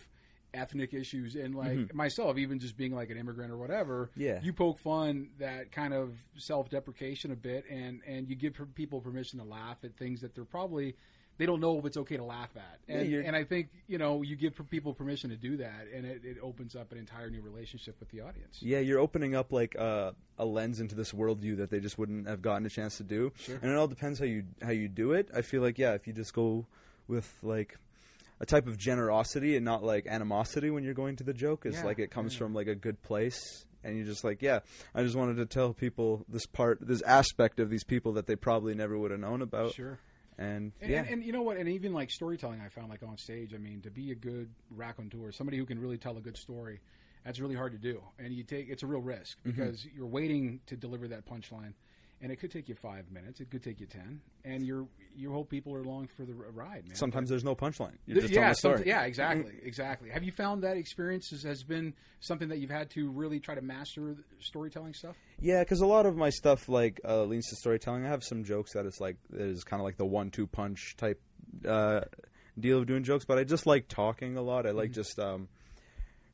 [0.54, 4.10] ethnic issues and like myself, even just being like an immigrant or whatever.
[4.12, 4.22] Mm-hmm.
[4.22, 4.40] Yeah.
[4.42, 9.40] you poke fun that kind of self-deprecation a bit, and and you give people permission
[9.40, 10.96] to laugh at things that they're probably.
[11.42, 13.98] They don't know if it's okay to laugh at, and, you're- and I think you
[13.98, 17.32] know you give people permission to do that, and it, it opens up an entire
[17.32, 18.60] new relationship with the audience.
[18.62, 22.28] Yeah, you're opening up like uh, a lens into this worldview that they just wouldn't
[22.28, 23.32] have gotten a chance to do.
[23.48, 25.30] And it all depends how you how you do it.
[25.36, 26.68] I feel like yeah, if you just go
[27.08, 27.76] with like
[28.40, 31.74] a type of generosity and not like animosity when you're going to the joke, is
[31.74, 32.38] Yeah, like it comes yeah.
[32.40, 33.66] from like a good place.
[33.84, 34.60] And you're just like, yeah,
[34.94, 38.36] I just wanted to tell people this part, this aspect of these people that they
[38.36, 39.74] probably never would have known about.
[39.74, 39.98] Sure.
[40.38, 41.58] And, And, yeah, and, and you know what?
[41.58, 43.54] And even like storytelling, I found like on stage.
[43.54, 46.80] I mean, to be a good raconteur, somebody who can really tell a good story,
[47.26, 48.02] that's really hard to do.
[48.18, 49.50] And you take it's a real risk Mm-hmm.
[49.52, 51.74] because you're waiting to deliver that punchline,
[52.22, 53.40] and it could take you five minutes.
[53.40, 56.88] It could take you ten, and you're you hope people are along for the ride,
[56.88, 56.96] man.
[56.96, 57.98] sometimes there's no punchline.
[58.06, 58.80] You're Th- just yeah, telling a story.
[58.80, 60.10] somet- yeah, exactly, exactly.
[60.10, 63.56] Have you found that experience has, has been something that you've had to really try
[63.56, 65.16] to master storytelling stuff?
[65.40, 68.06] Yeah, because a lot of my stuff like uh, leans to storytelling.
[68.06, 70.96] I have some jokes that it's like that is kind of like the one-two punch
[70.98, 71.20] type
[71.68, 72.02] uh,
[72.60, 74.66] deal of doing jokes, but I just like talking a lot.
[74.66, 75.48] I like just um,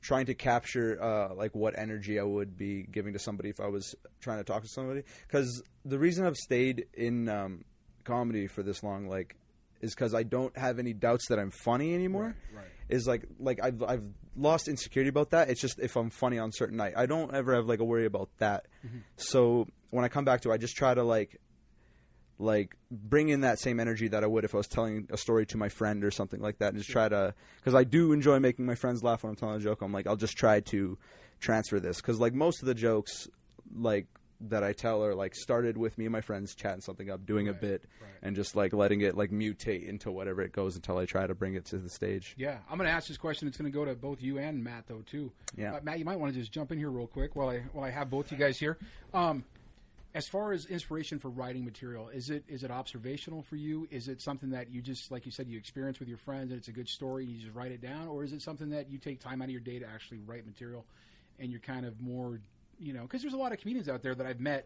[0.01, 3.67] trying to capture uh, like what energy I would be giving to somebody if I
[3.67, 5.03] was trying to talk to somebody.
[5.27, 7.65] Because the reason I've stayed in um,
[8.03, 9.35] comedy for this long, like,
[9.81, 12.35] is because I don't have any doubts that I'm funny anymore.
[12.53, 12.65] Right, right.
[12.89, 14.03] Is like like I've I've
[14.35, 15.49] lost insecurity about that.
[15.49, 18.05] It's just if I'm funny on certain night, I don't ever have like a worry
[18.05, 18.65] about that.
[19.17, 21.39] So when I come back to, it, I just try to like
[22.39, 25.45] like bring in that same energy that I would if I was telling a story
[25.47, 28.39] to my friend or something like that, and just try to because I do enjoy
[28.39, 29.81] making my friends laugh when I'm telling a joke.
[29.81, 30.97] I'm like I'll just try to
[31.39, 33.27] transfer this because like most of the jokes
[33.75, 34.07] like
[34.39, 37.47] that I tell are like started with me and my friends chatting something up, doing
[37.47, 38.11] a bit, right.
[38.21, 41.33] and just like letting it like mutate into whatever it goes until I try to
[41.33, 42.35] bring it to the stage.
[42.37, 43.47] Yeah, I'm going to ask this question.
[43.47, 45.31] It's going to go to both you and Matt, though, too.
[45.55, 45.75] Yeah.
[45.75, 47.85] Uh, Matt, you might want to just jump in here real quick while I while
[47.85, 48.77] I have both you guys here.
[49.13, 49.43] Um,
[50.17, 53.87] as far as inspiration for writing material, is it is it observational for you?
[53.91, 56.57] Is it something that you just like you said you experience with your friends and
[56.57, 58.89] it's a good story and you just write it down, or is it something that
[58.89, 60.87] you take time out of your day to actually write material
[61.37, 62.41] and you're kind of more,
[62.79, 64.65] you know, because there's a lot of comedians out there that I've met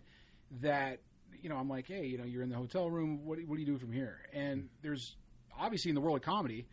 [0.61, 0.99] that
[1.41, 3.25] you know I'm like, hey, you know, you're in the hotel room.
[3.25, 4.19] What what do you do from here?
[4.31, 5.17] And there's
[5.59, 6.65] obviously in the world of comedy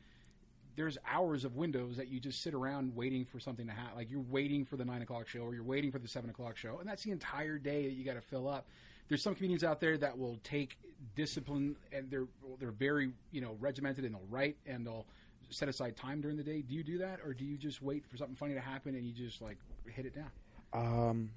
[0.78, 3.96] there's hours of windows that you just sit around waiting for something to happen.
[3.96, 6.56] Like you're waiting for the nine o'clock show or you're waiting for the seven o'clock
[6.56, 8.68] show, and that's the entire day that you got to fill up.
[9.08, 10.78] There's some comedians out there that will take
[11.16, 12.28] discipline and they're
[12.60, 15.06] they're very you know regimented and they'll write and they'll
[15.50, 16.62] set aside time during the day.
[16.62, 19.04] Do you do that, or do you just wait for something funny to happen and
[19.04, 20.30] you just like hit it down?
[20.72, 21.30] Um,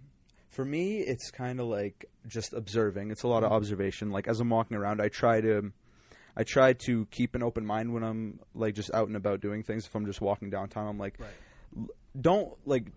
[0.49, 3.09] for me, it's kind of like just observing.
[3.09, 4.11] It's a lot of observation.
[4.11, 5.71] Like as I'm walking around, I try to,
[6.35, 9.63] I try to keep an open mind when I'm like just out and about doing
[9.63, 9.85] things.
[9.85, 11.19] If I'm just walking downtown, I'm like,
[11.77, 11.87] l-
[12.19, 12.87] don't like,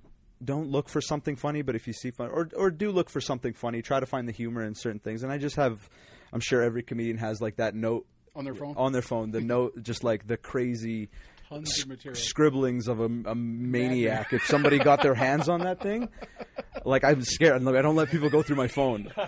[0.44, 1.62] don't look for something funny.
[1.62, 4.28] But if you see fun, or or do look for something funny, try to find
[4.28, 5.22] the humor in certain things.
[5.22, 5.88] And I just have,
[6.32, 9.40] I'm sure every comedian has like that note On their phone, on their phone, the
[9.54, 11.08] note, just like the crazy
[11.48, 12.16] tons of material.
[12.16, 14.32] scribblings of a, a maniac.
[14.32, 16.08] If somebody got their hands on that thing,
[16.84, 17.66] like I'm scared.
[17.66, 19.12] I don't let people go through my phone.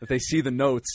[0.00, 0.88] If they see the notes,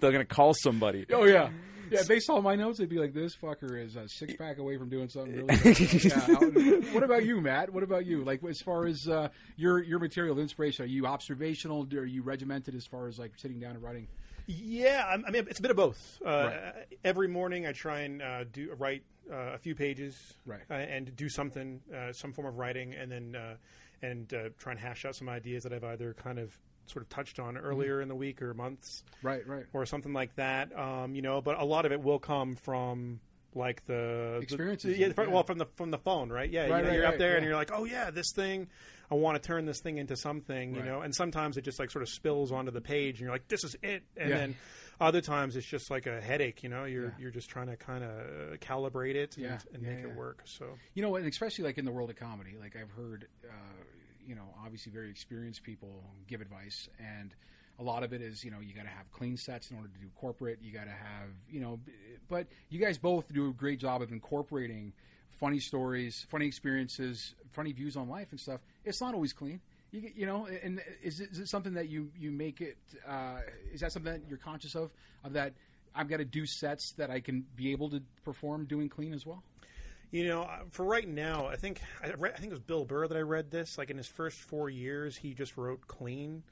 [0.00, 1.04] they're gonna call somebody.
[1.12, 1.50] Oh yeah.
[1.90, 4.58] Yeah, if they saw my notes, they'd be like, "This fucker is a six pack
[4.58, 6.92] away from doing something really." good." yeah.
[6.92, 7.72] What about you, Matt?
[7.72, 8.24] What about you?
[8.24, 11.86] Like, as far as uh, your your material inspiration, are you observational?
[11.94, 14.08] Are you regimented as far as like sitting down and writing?
[14.46, 16.20] Yeah, I'm- I mean, it's a bit of both.
[16.24, 16.86] Uh, Right.
[17.04, 20.62] Every morning, I try and uh, do write uh, a few pages, Right.
[20.68, 23.56] uh, and do something, uh, some form of writing, and then uh,
[24.02, 26.58] and uh, try and hash out some ideas that I've either kind of
[26.90, 29.64] sort of touched on earlier in the week or months, Right, right.
[29.72, 30.76] or something like that.
[30.78, 33.20] Um, you know, but a lot of it will come from
[33.54, 35.28] like the the- Experiences, yeah, fr- yeah.
[35.28, 36.48] well, from the from the phone, right?
[36.50, 38.32] Yeah, Right, you know, right, you're right, up there and you're like, oh yeah, this
[38.34, 38.68] thing.
[39.12, 41.00] I want to turn this thing into something, you know.
[41.00, 43.64] And sometimes it just like sort of spills onto the page, and you're like, this
[43.64, 44.04] is it.
[44.16, 44.36] And Yeah.
[44.36, 44.56] then
[45.00, 46.84] other times it's just like a headache, you know.
[46.84, 47.10] You're Yeah.
[47.18, 50.42] you're just trying to kind of calibrate it and, Yeah, and make it work.
[50.44, 53.50] So You know, and especially like in the world of comedy, like I've heard, uh,
[54.30, 57.34] you know, obviously very experienced people give advice, and
[57.80, 59.88] a lot of it is, you know, you got to have clean sets in order
[59.88, 60.60] to do corporate.
[60.62, 61.80] You got to have, you know,
[62.28, 64.92] but you guys both do a great job of incorporating
[65.40, 68.60] funny stories, funny experiences, funny views on life and stuff.
[68.84, 69.60] It's not always clean.
[69.90, 72.78] You, you know, and is it, is it something that you you make it?
[73.08, 73.38] Uh,
[73.72, 74.92] is that something that you're conscious of?
[75.24, 75.54] Of that,
[75.92, 79.26] I've got to do sets that I can be able to perform doing clean as
[79.26, 79.42] well.
[80.10, 82.84] You know, uh, for right now, I think I, read, I think it was Bill
[82.84, 83.78] Burr that I read this.
[83.78, 86.42] Like in his first four years, he just wrote clean,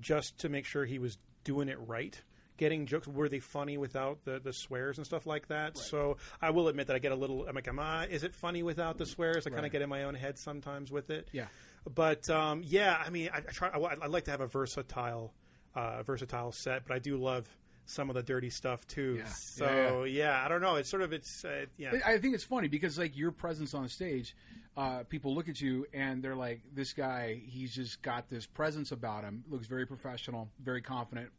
[0.00, 2.20] just to make sure he was doing it right.
[2.56, 5.76] Getting jokes were they funny without the, the swears and stuff like that.
[5.76, 7.46] So I will admit that I get a little.
[7.48, 8.06] I'm like, am I?
[8.06, 9.46] Is it funny without the swears?
[9.46, 11.28] I kind of get in my own head sometimes with it.
[11.32, 11.46] Yeah.
[11.92, 13.68] But um, yeah, I mean, I, I try.
[13.70, 15.32] I, I'd like to have a versatile,
[15.74, 17.48] uh, versatile set, but I do love
[17.86, 19.16] some of the dirty stuff too.
[19.18, 19.28] Yeah.
[19.28, 20.76] So yeah, I don't know.
[20.76, 21.92] It's sort of it's uh, yeah.
[22.04, 24.34] I think it's funny because like your presence on stage,
[24.76, 28.92] uh, people look at you and they're like, "This guy, he's just got this presence
[28.92, 29.44] about him.
[29.50, 31.30] Looks very professional, very confident."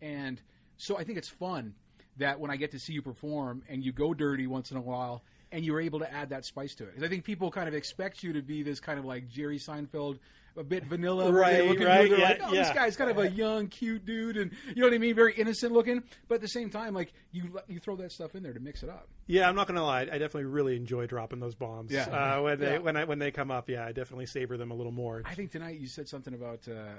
[0.00, 0.40] And
[0.76, 1.74] so I think it's fun
[2.18, 4.80] that when I get to see you perform and you go dirty once in a
[4.80, 6.88] while and you're able to add that spice to it.
[6.88, 9.58] Because I think people kind of expect you to be this kind of like Jerry
[9.58, 10.18] Seinfeld,
[10.58, 11.32] a bit vanilla.
[11.32, 12.74] Right, look at you right, they're yeah, like, oh, this yeah.
[12.74, 15.72] guy's kind of a young, cute dude, and you know what I mean, very innocent
[15.72, 16.02] looking.
[16.28, 18.82] But at the same time, like you, you throw that stuff in there to mix
[18.82, 19.08] it up.
[19.26, 20.02] Yeah, I'm not gonna lie.
[20.02, 21.92] I definitely really enjoy dropping those bombs.
[21.92, 22.04] Yeah.
[22.04, 24.74] Uh, when they when I when they come up, yeah, I definitely savor them a
[24.74, 25.22] little more.
[25.24, 26.94] I think tonight you said something about uh,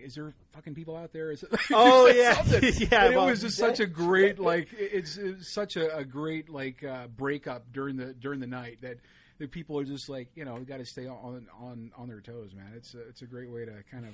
[0.00, 1.30] is there fucking people out there?
[1.30, 2.42] Is it, Oh, yeah.
[2.62, 6.04] Yeah, And it well, was just such a great like it's, it's such a, a
[6.04, 8.98] great like uh, breakup during the during the night that
[9.38, 12.50] the people are just like you know got to stay on on on their toes,
[12.54, 12.72] man.
[12.76, 14.12] It's a, it's a great way to kind of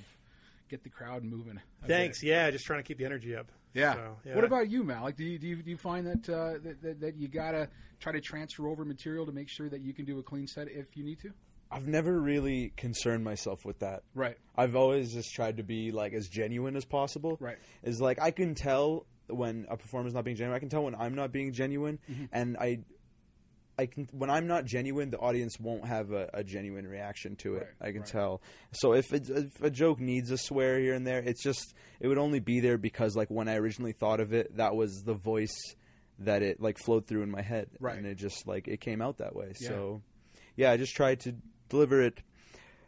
[0.69, 1.59] get the crowd moving.
[1.87, 2.19] Thanks.
[2.21, 2.27] bet.
[2.27, 3.51] Yeah, just trying to keep the energy up.
[3.73, 3.93] Yeah.
[3.93, 4.35] So, yeah.
[4.35, 5.15] What about you, Malik?
[5.17, 8.11] Do you, do you, do you find that, uh, that, that that you gotta try
[8.13, 10.95] to transfer over material to make sure that you can do a clean set if
[10.97, 11.31] you need to?
[11.71, 14.03] I've never really concerned myself with that.
[14.13, 14.37] Right.
[14.55, 17.37] I've always just tried to be like as genuine as possible.
[17.39, 17.57] Right.
[17.83, 20.55] Is like I can tell when a performer's not being genuine.
[20.55, 22.25] I can tell when I'm not being genuine, Mm-hmm.
[22.31, 22.79] and I,
[23.77, 27.55] I can when I'm not genuine, the audience won't have a, a genuine reaction to
[27.55, 27.67] it.
[27.79, 28.09] Right, I can right.
[28.09, 28.41] tell.
[28.71, 32.07] So if, it, if a joke needs a swear here and there, it's just it
[32.07, 35.13] would only be there because like when I originally thought of it, that was the
[35.13, 35.75] voice
[36.19, 37.97] that it like flowed through in my head, Right.
[37.97, 39.53] and it just like it came out that way.
[39.59, 39.67] Yeah.
[39.67, 40.01] So
[40.55, 41.35] yeah, I just tried to
[41.69, 42.21] deliver it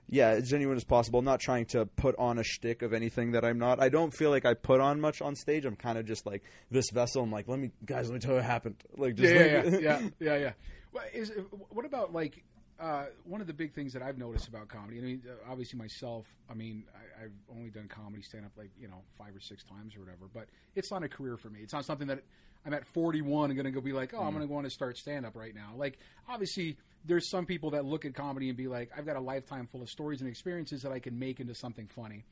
[0.09, 1.21] yeah, as genuine as possible.
[1.21, 3.81] Not trying to put on a shtick of anything that I'm not.
[3.81, 5.65] I don't feel like I put on much on stage.
[5.65, 7.23] I'm kind of just like this vessel.
[7.23, 8.75] I'm like, let me guys, let me tell you what happened.
[8.95, 10.51] Like, just yeah, yeah, yeah, yeah, yeah.
[10.97, 11.31] Well, is,
[11.69, 12.43] what about like
[12.79, 14.97] uh, one of the big things that I've noticed about comedy?
[14.97, 16.25] I mean, obviously myself.
[16.49, 19.63] I mean, I, I've only done comedy stand up like you know five or six
[19.63, 21.59] times or whatever, but it's not a career for me.
[21.61, 22.23] It's not something that
[22.65, 24.63] I'm at 41 and going to go be like, oh, I'm going to go on
[24.63, 25.73] to start stand up right now.
[25.77, 29.21] Like, obviously, there's some people that look at comedy and be like, I've got a
[29.21, 32.25] lifetime full of stories and experiences that I can make into something funny.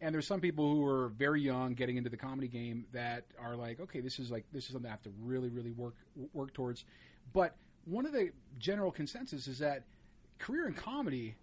[0.00, 3.56] And there's some people who are very young getting into the comedy game that are
[3.56, 5.96] like, okay, this is like this is something I have to really, really work
[6.32, 6.84] work towards.
[7.32, 7.54] But
[7.86, 9.84] one of the general consensus is that
[10.38, 11.34] career in comedy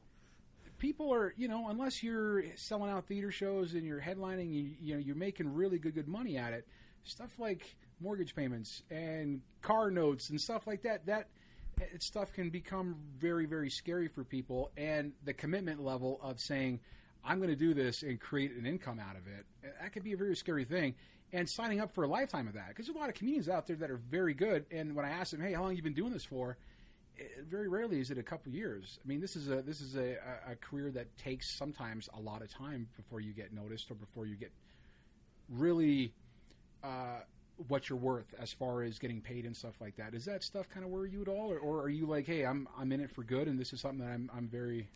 [0.78, 4.94] people are you know unless you're selling out theater shows and you're headlining you, you
[4.94, 6.68] know you're making really good good money at it
[7.04, 11.28] stuff like mortgage payments and car notes and stuff like that that
[12.00, 14.72] stuff can become very very scary for people.
[14.78, 16.80] And the commitment level of saying
[17.24, 19.46] i'm going to do this and create an income out of it
[19.80, 20.96] that could be a very scary thing
[21.34, 23.68] and signing up for a lifetime of that because there's a lot of comedians out
[23.68, 25.94] there that are very good and when i ask them hey how long you been
[25.94, 26.58] doing this for
[27.20, 29.00] eh, very rarely is it a couple years.
[29.04, 30.18] I mean, this is a this is a,
[30.48, 33.96] a, a career that takes sometimes a lot of time before you get noticed or
[33.96, 34.52] before you get
[35.50, 36.14] really
[36.84, 37.20] uh,
[37.68, 40.14] what you're worth as far as getting paid and stuff like that.
[40.14, 42.46] Is that stuff kind of worry you at all, or, or are you like, hey,
[42.46, 44.88] I'm I'm in it for good and this is something that I'm I'm very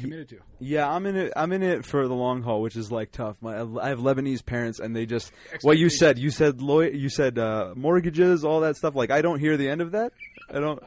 [0.00, 0.38] committed to?
[0.60, 1.32] Yeah, I'm in it.
[1.36, 3.36] I'm in it for the long haul, which is like tough.
[3.40, 6.18] My, I have Lebanese parents, and they just what you said.
[6.18, 8.94] You said law- You said uh, mortgages, all that stuff.
[8.94, 10.12] Like I don't hear the end of that.
[10.50, 10.82] I don't.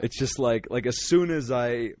[0.00, 1.92] It's just like like as soon as I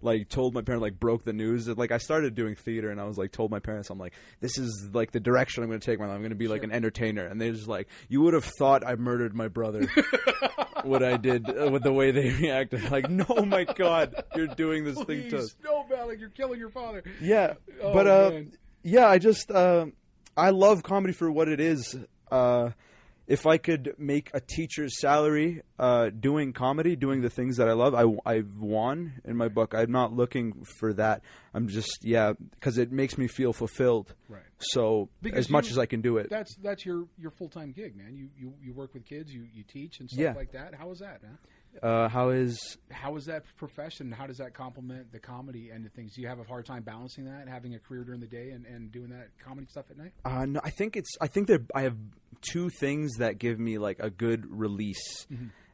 [0.00, 1.68] like told my parents like broke the news.
[1.68, 4.56] Like I started doing theater and I was like told my parents I'm like this
[4.58, 6.62] is like the direction I'm going to take my life I'm going to be like
[6.62, 7.26] an entertainer.
[7.26, 9.86] And they're just like you would have thought I murdered my brother
[10.84, 12.90] what I did uh, with the way they reacted.
[12.90, 16.58] Like no my god you're doing this thing to Please, no, man, like you're killing
[16.58, 17.02] your father.
[17.20, 18.40] yeah, Oh, but uh,
[18.82, 19.86] yeah, I just uh,
[20.36, 21.96] I love comedy for what it is.
[22.30, 22.70] Uh,
[23.28, 27.72] if I could make a teacher's salary uh, doing comedy, doing the things that I
[27.74, 29.74] love, I, I've won in my book.
[29.74, 31.20] I'm not looking for that.
[31.54, 34.14] I'm just yeah, because it makes me feel fulfilled.
[34.28, 34.42] Right.
[34.58, 37.50] So Because as much you- as I can do it, That's that's your your full
[37.50, 38.16] time gig, man.
[38.16, 40.32] You, you you work with kids, you you teach and stuff Yeah.
[40.32, 40.74] like that.
[40.74, 41.38] How is that, man?
[41.82, 44.10] Uh, how is How is that profession?
[44.10, 46.14] How does that complement the comedy end of things?
[46.14, 48.66] Do you have a hard time balancing that, having a career during the day and,
[48.66, 50.12] and doing that comedy stuff at night?
[50.24, 51.10] Uh, no, I think it's.
[51.20, 51.96] I think that I have
[52.40, 55.26] two things that give me like a good release,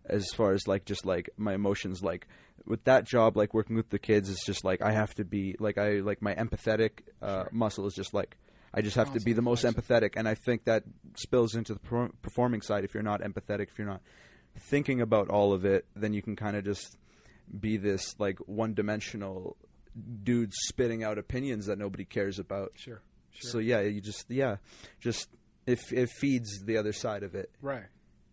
[0.07, 2.03] as far as like just like my emotions.
[2.03, 2.29] Like
[2.67, 5.57] with that job, like working with the kids, it's just like I have to be
[5.59, 6.91] like I like my empathetic
[7.23, 8.37] uh, muscle is just like
[8.75, 10.83] I just have to be the most empathetic, and I think that
[11.17, 12.85] spills into the per- performing side.
[12.85, 14.03] If you're not empathetic, if you're not
[14.57, 16.97] thinking about all of it, then you can kind of just
[17.61, 19.57] be this like one-dimensional
[20.23, 22.73] dude spitting out opinions that nobody cares about.
[22.77, 23.03] Sure.
[23.31, 23.51] Sure.
[23.51, 24.57] So yeah, you just yeah,
[25.01, 25.29] just
[25.67, 27.51] if it feeds the other side of it.
[27.61, 27.85] Right.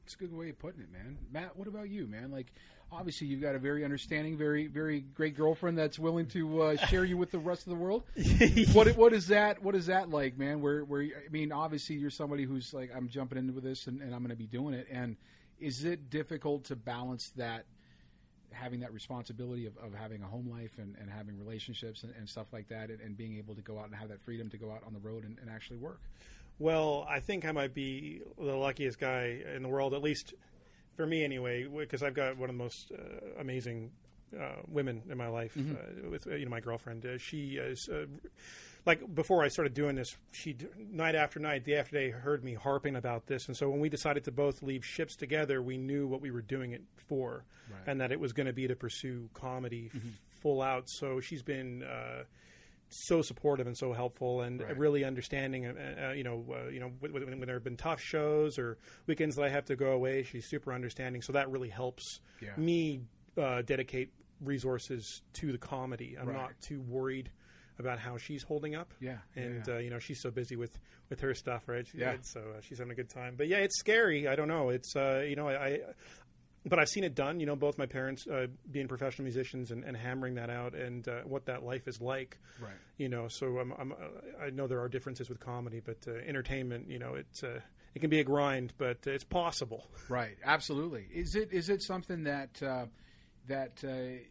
[0.05, 1.17] It's a good way of putting it, man.
[1.31, 2.31] Matt, what about you, man?
[2.31, 2.51] Like,
[2.91, 7.05] obviously, you've got a very understanding, very, very great girlfriend that's willing to uh, share
[7.05, 8.03] you with the rest of the world.
[8.73, 9.63] what what is that?
[9.63, 10.61] What is that like, man?
[10.61, 14.13] Where where I mean, obviously, you're somebody who's like, I'm jumping into this and, and
[14.13, 14.87] I'm going to be doing it.
[14.91, 15.15] And
[15.61, 17.65] is it difficult to balance that?
[18.53, 22.27] having that responsibility of, of having a home life and, and having relationships and, and
[22.27, 24.57] stuff like that and, and being able to go out and have that freedom to
[24.57, 26.01] go out on the road and, and actually work
[26.59, 30.33] Well, I think I might be the luckiest guy in the world, at least
[30.95, 33.91] for me anyway, because I've got one of the most uh, amazing
[34.37, 37.05] uh, women in my life uh, with uh, you know my girlfriend.
[37.05, 38.05] Uh, she is uh,
[38.85, 42.53] like before I started doing this, she night after night, day after day, heard me
[42.53, 46.07] harping about this, and so when we decided to both leave ships together, we knew
[46.07, 47.45] what we were doing it for,
[47.85, 50.01] and that it was going to be to pursue comedy f-
[50.41, 50.89] full out.
[50.89, 51.83] So she's been.
[51.83, 52.23] Uh,
[52.93, 55.65] so supportive and so helpful and really understanding.
[55.65, 58.59] Uh, uh, you know, uh, you know, when, when when there have been tough shows
[58.59, 61.21] or weekends that I have to go away, she's super understanding.
[61.21, 62.49] So that really helps Yeah.
[62.57, 62.99] me
[63.37, 66.17] uh, dedicate resources to the comedy.
[66.19, 66.35] I'm Right.
[66.35, 67.31] not too worried
[67.79, 68.93] about how she's holding up.
[68.99, 69.75] Yeah, and yeah.
[69.75, 70.77] Uh, you know, she's so busy with
[71.09, 71.85] with her stuff, right?
[71.87, 72.17] She- Yeah.
[72.21, 73.35] So uh, she's having a good time.
[73.37, 74.27] But yeah, it's scary.
[74.27, 74.69] I don't know.
[74.69, 75.65] It's uh, you know, I.
[75.65, 75.79] I
[76.63, 77.39] but I've seen it done.
[77.39, 81.07] You know, both my parents uh, being professional musicians and, and hammering that out, and
[81.07, 82.37] uh, what that life is like.
[82.61, 82.73] Right.
[82.97, 83.95] You know, so I'm, I'm, uh,
[84.45, 87.61] I know there are differences with comedy, but uh, entertainment, you know, it's uh,
[87.95, 89.89] it can be a grind, but it's possible.
[90.07, 91.07] Right, absolutely.
[91.11, 92.85] Is it is it something that uh,
[93.47, 94.21] that uh, at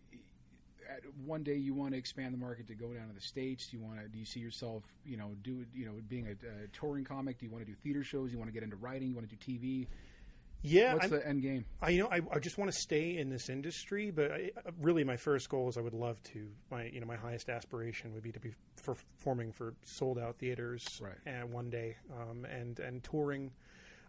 [1.25, 3.69] one day you want to expand the market to go down to the states?
[3.69, 4.09] Do you want to?
[4.09, 7.39] Do you see yourself, you know, do you know being a, a touring comic?
[7.39, 8.29] Do you want to do theater shows?
[8.29, 9.09] Do you want to get into writing?
[9.09, 9.87] You want to do TV?
[10.63, 11.65] Yeah, What's I'm- the end game?
[11.81, 15.05] I you know I, I just want to stay in this industry, but I, really
[15.05, 18.23] my first goal is I would love to my you know my highest aspiration would
[18.23, 18.53] be to be
[18.85, 21.15] performing for sold out theaters Right.
[21.27, 23.51] and one day um, and and touring,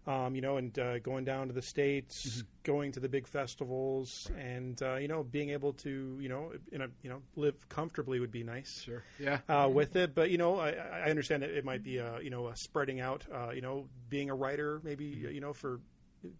[0.08, 2.42] um, you know, and uh, going down to the states, Mm-hmm.
[2.64, 6.82] going to the big festivals, and uh, you know being able to you know in
[6.82, 9.04] a you know live comfortably would be nice Sure.
[9.20, 9.40] Yeah.
[9.50, 10.14] uh, with it.
[10.16, 13.00] But you know, I, I understand that it might be a you know a spreading
[13.00, 13.26] out.
[13.34, 15.80] Uh, you know, being a writer, maybe you know for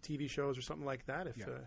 [0.02, 1.26] TV shows or something like that.
[1.26, 1.50] If Mm-hmm.
[1.50, 1.56] Yeah.
[1.56, 1.60] uh,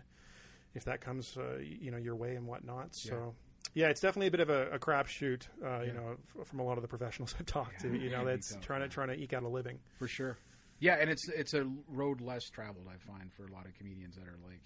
[0.74, 2.94] if that comes uh, you know your way and whatnot.
[2.94, 3.34] So.
[3.74, 6.62] Yeah, it's definitely a bit of a, a crapshoot, uh, you know, f- from a
[6.62, 7.88] lot of the professionals I've talked to.
[7.88, 9.80] You know, that's trying to trying to eke out a living.
[9.98, 10.38] for sure.
[10.78, 12.86] Yeah, and it's it's a road less traveled.
[12.88, 14.62] I find for a lot of comedians that are like,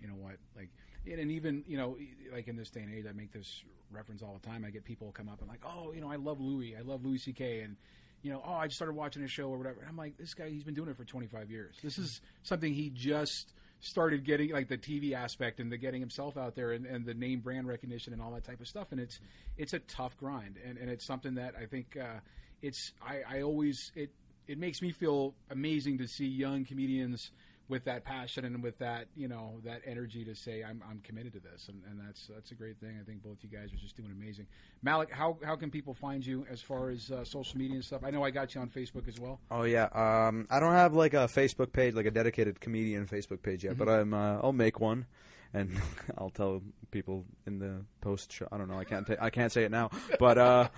[0.00, 0.70] you know what, like,
[1.10, 1.96] and even you know,
[2.32, 4.64] like in this day and age, I make this reference all the time.
[4.64, 7.04] I get people come up and like, oh, you know, I love Louis, I love
[7.04, 7.60] Louis C.K.
[7.60, 7.76] and
[8.22, 9.80] you know, oh, I just started watching a show or whatever.
[9.80, 11.76] And I'm like, this guy, he's been doing it for 25 years.
[11.82, 16.36] This is something he just started getting, like the TV aspect and the getting himself
[16.36, 18.88] out there and, and the name brand recognition and all that type of stuff.
[18.90, 19.20] And it's
[19.56, 22.20] it's a tough grind, and, and it's something that I think uh,
[22.62, 24.10] it's I, I always it
[24.46, 27.30] it makes me feel amazing to see young comedians
[27.68, 31.32] with that passion and with that you know that energy to say I'm, I'm committed
[31.32, 31.68] to this.
[31.68, 32.98] And, and that's that's a great thing.
[33.00, 34.46] I think both you guys are just doing amazing.
[34.82, 38.02] Malik how, how can people find you as far as uh, social media and stuff?
[38.04, 39.40] I know I got you on Facebook as well.
[39.50, 43.42] Oh yeah, um, I don't have like a Facebook page, like a dedicated comedian Facebook
[43.42, 45.06] page yet, but I'm uh, I'll make one,
[45.52, 45.80] and
[46.18, 48.32] I'll tell people in the post.
[48.32, 48.78] Show, I don't know.
[48.78, 49.06] I can't.
[49.06, 49.90] ta- I can't say it now,
[50.20, 50.68] but uh,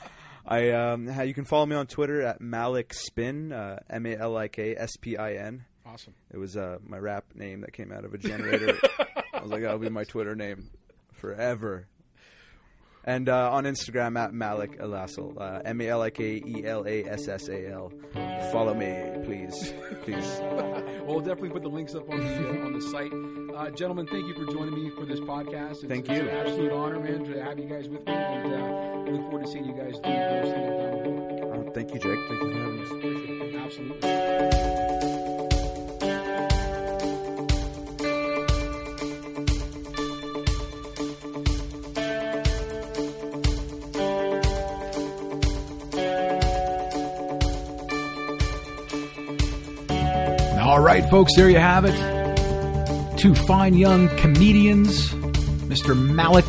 [0.47, 4.36] I um, you can follow me on Twitter at Malik Spin, uh, M A L
[4.36, 5.64] I K S P I N.
[5.86, 8.76] awesome It was uh, my rap name that came out of a generator.
[9.34, 10.70] I was like, that'll be my Twitter name
[11.12, 11.86] forever.
[13.05, 16.86] And uh, on Instagram at Malik Elassal, uh, M A L I K E L
[16.86, 17.93] A S S A L.
[18.53, 19.72] Follow me, please,
[20.03, 20.41] please.
[21.09, 23.12] Well we'll definitely put the links up on the on the site
[23.56, 26.14] uh, gentlemen thank you for joining me for this podcast it's, Thank you.
[26.14, 29.22] it's an absolute honor man to have you guys with me and uh, I look
[29.22, 32.18] forward to seeing you guys do more stand-up down the road Uh, thank you, Jake.
[32.28, 33.54] Thank you for having us.
[33.64, 35.28] absolutely
[50.68, 53.16] All right, folks, there you have it.
[53.16, 55.08] Two fine young comedians,
[55.64, 55.98] Mr.
[55.98, 56.44] Malik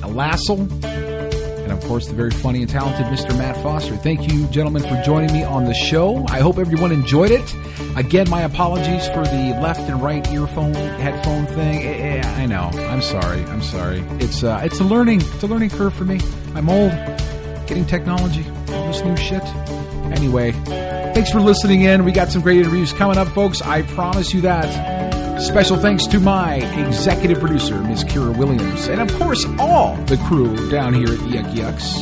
[0.00, 3.36] Elassal, and of course the very funny and talented Mr.
[3.36, 3.94] Matt Foster.
[3.96, 6.24] Thank you, gentlemen, for joining me on the show.
[6.30, 7.54] I hope everyone enjoyed it.
[7.94, 11.86] Again, my apologies for the left and right earphone headphone thing.
[11.86, 12.70] Eh, eh, I know.
[12.72, 13.42] I'm sorry.
[13.42, 14.02] I'm sorry.
[14.12, 16.20] It's uh, it's a learning it's a learning curve for me.
[16.54, 16.92] I'm old,
[17.66, 19.44] getting technology, all this new shit.
[20.10, 20.52] Anyway,
[21.14, 22.04] thanks for listening in.
[22.04, 23.60] We got some great interviews coming up, folks.
[23.62, 25.40] I promise you that.
[25.40, 30.68] Special thanks to my executive producer, Miss Kira Williams, and of course, all the crew
[30.68, 31.98] down here at Yuk Yuk's.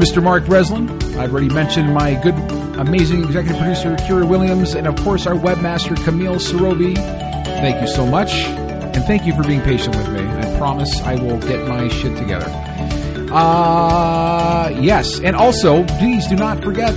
[0.00, 0.20] Mr.
[0.20, 2.34] Mark Breslin, I've already mentioned my good,
[2.76, 6.96] amazing executive producer, Kira Williams, and of course, our webmaster, Camille Sarovi.
[6.96, 10.20] Thank you so much, and thank you for being patient with me.
[10.20, 12.50] I promise I will get my shit together.
[13.32, 16.94] Uh, yes, and also, please do not forget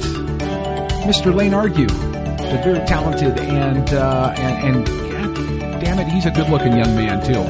[1.08, 1.34] Mr.
[1.34, 6.76] Lane Argue, the very talented and uh, and and God damn it, he's a good-looking
[6.76, 7.44] young man too.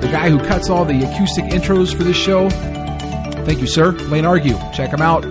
[0.00, 2.50] The guy who cuts all the acoustic intros for this show.
[3.46, 3.92] Thank you, sir.
[3.92, 5.24] Lane Argue, check him out.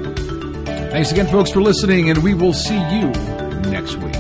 [0.92, 3.10] Thanks again, folks, for listening, and we will see you
[3.70, 4.16] next week.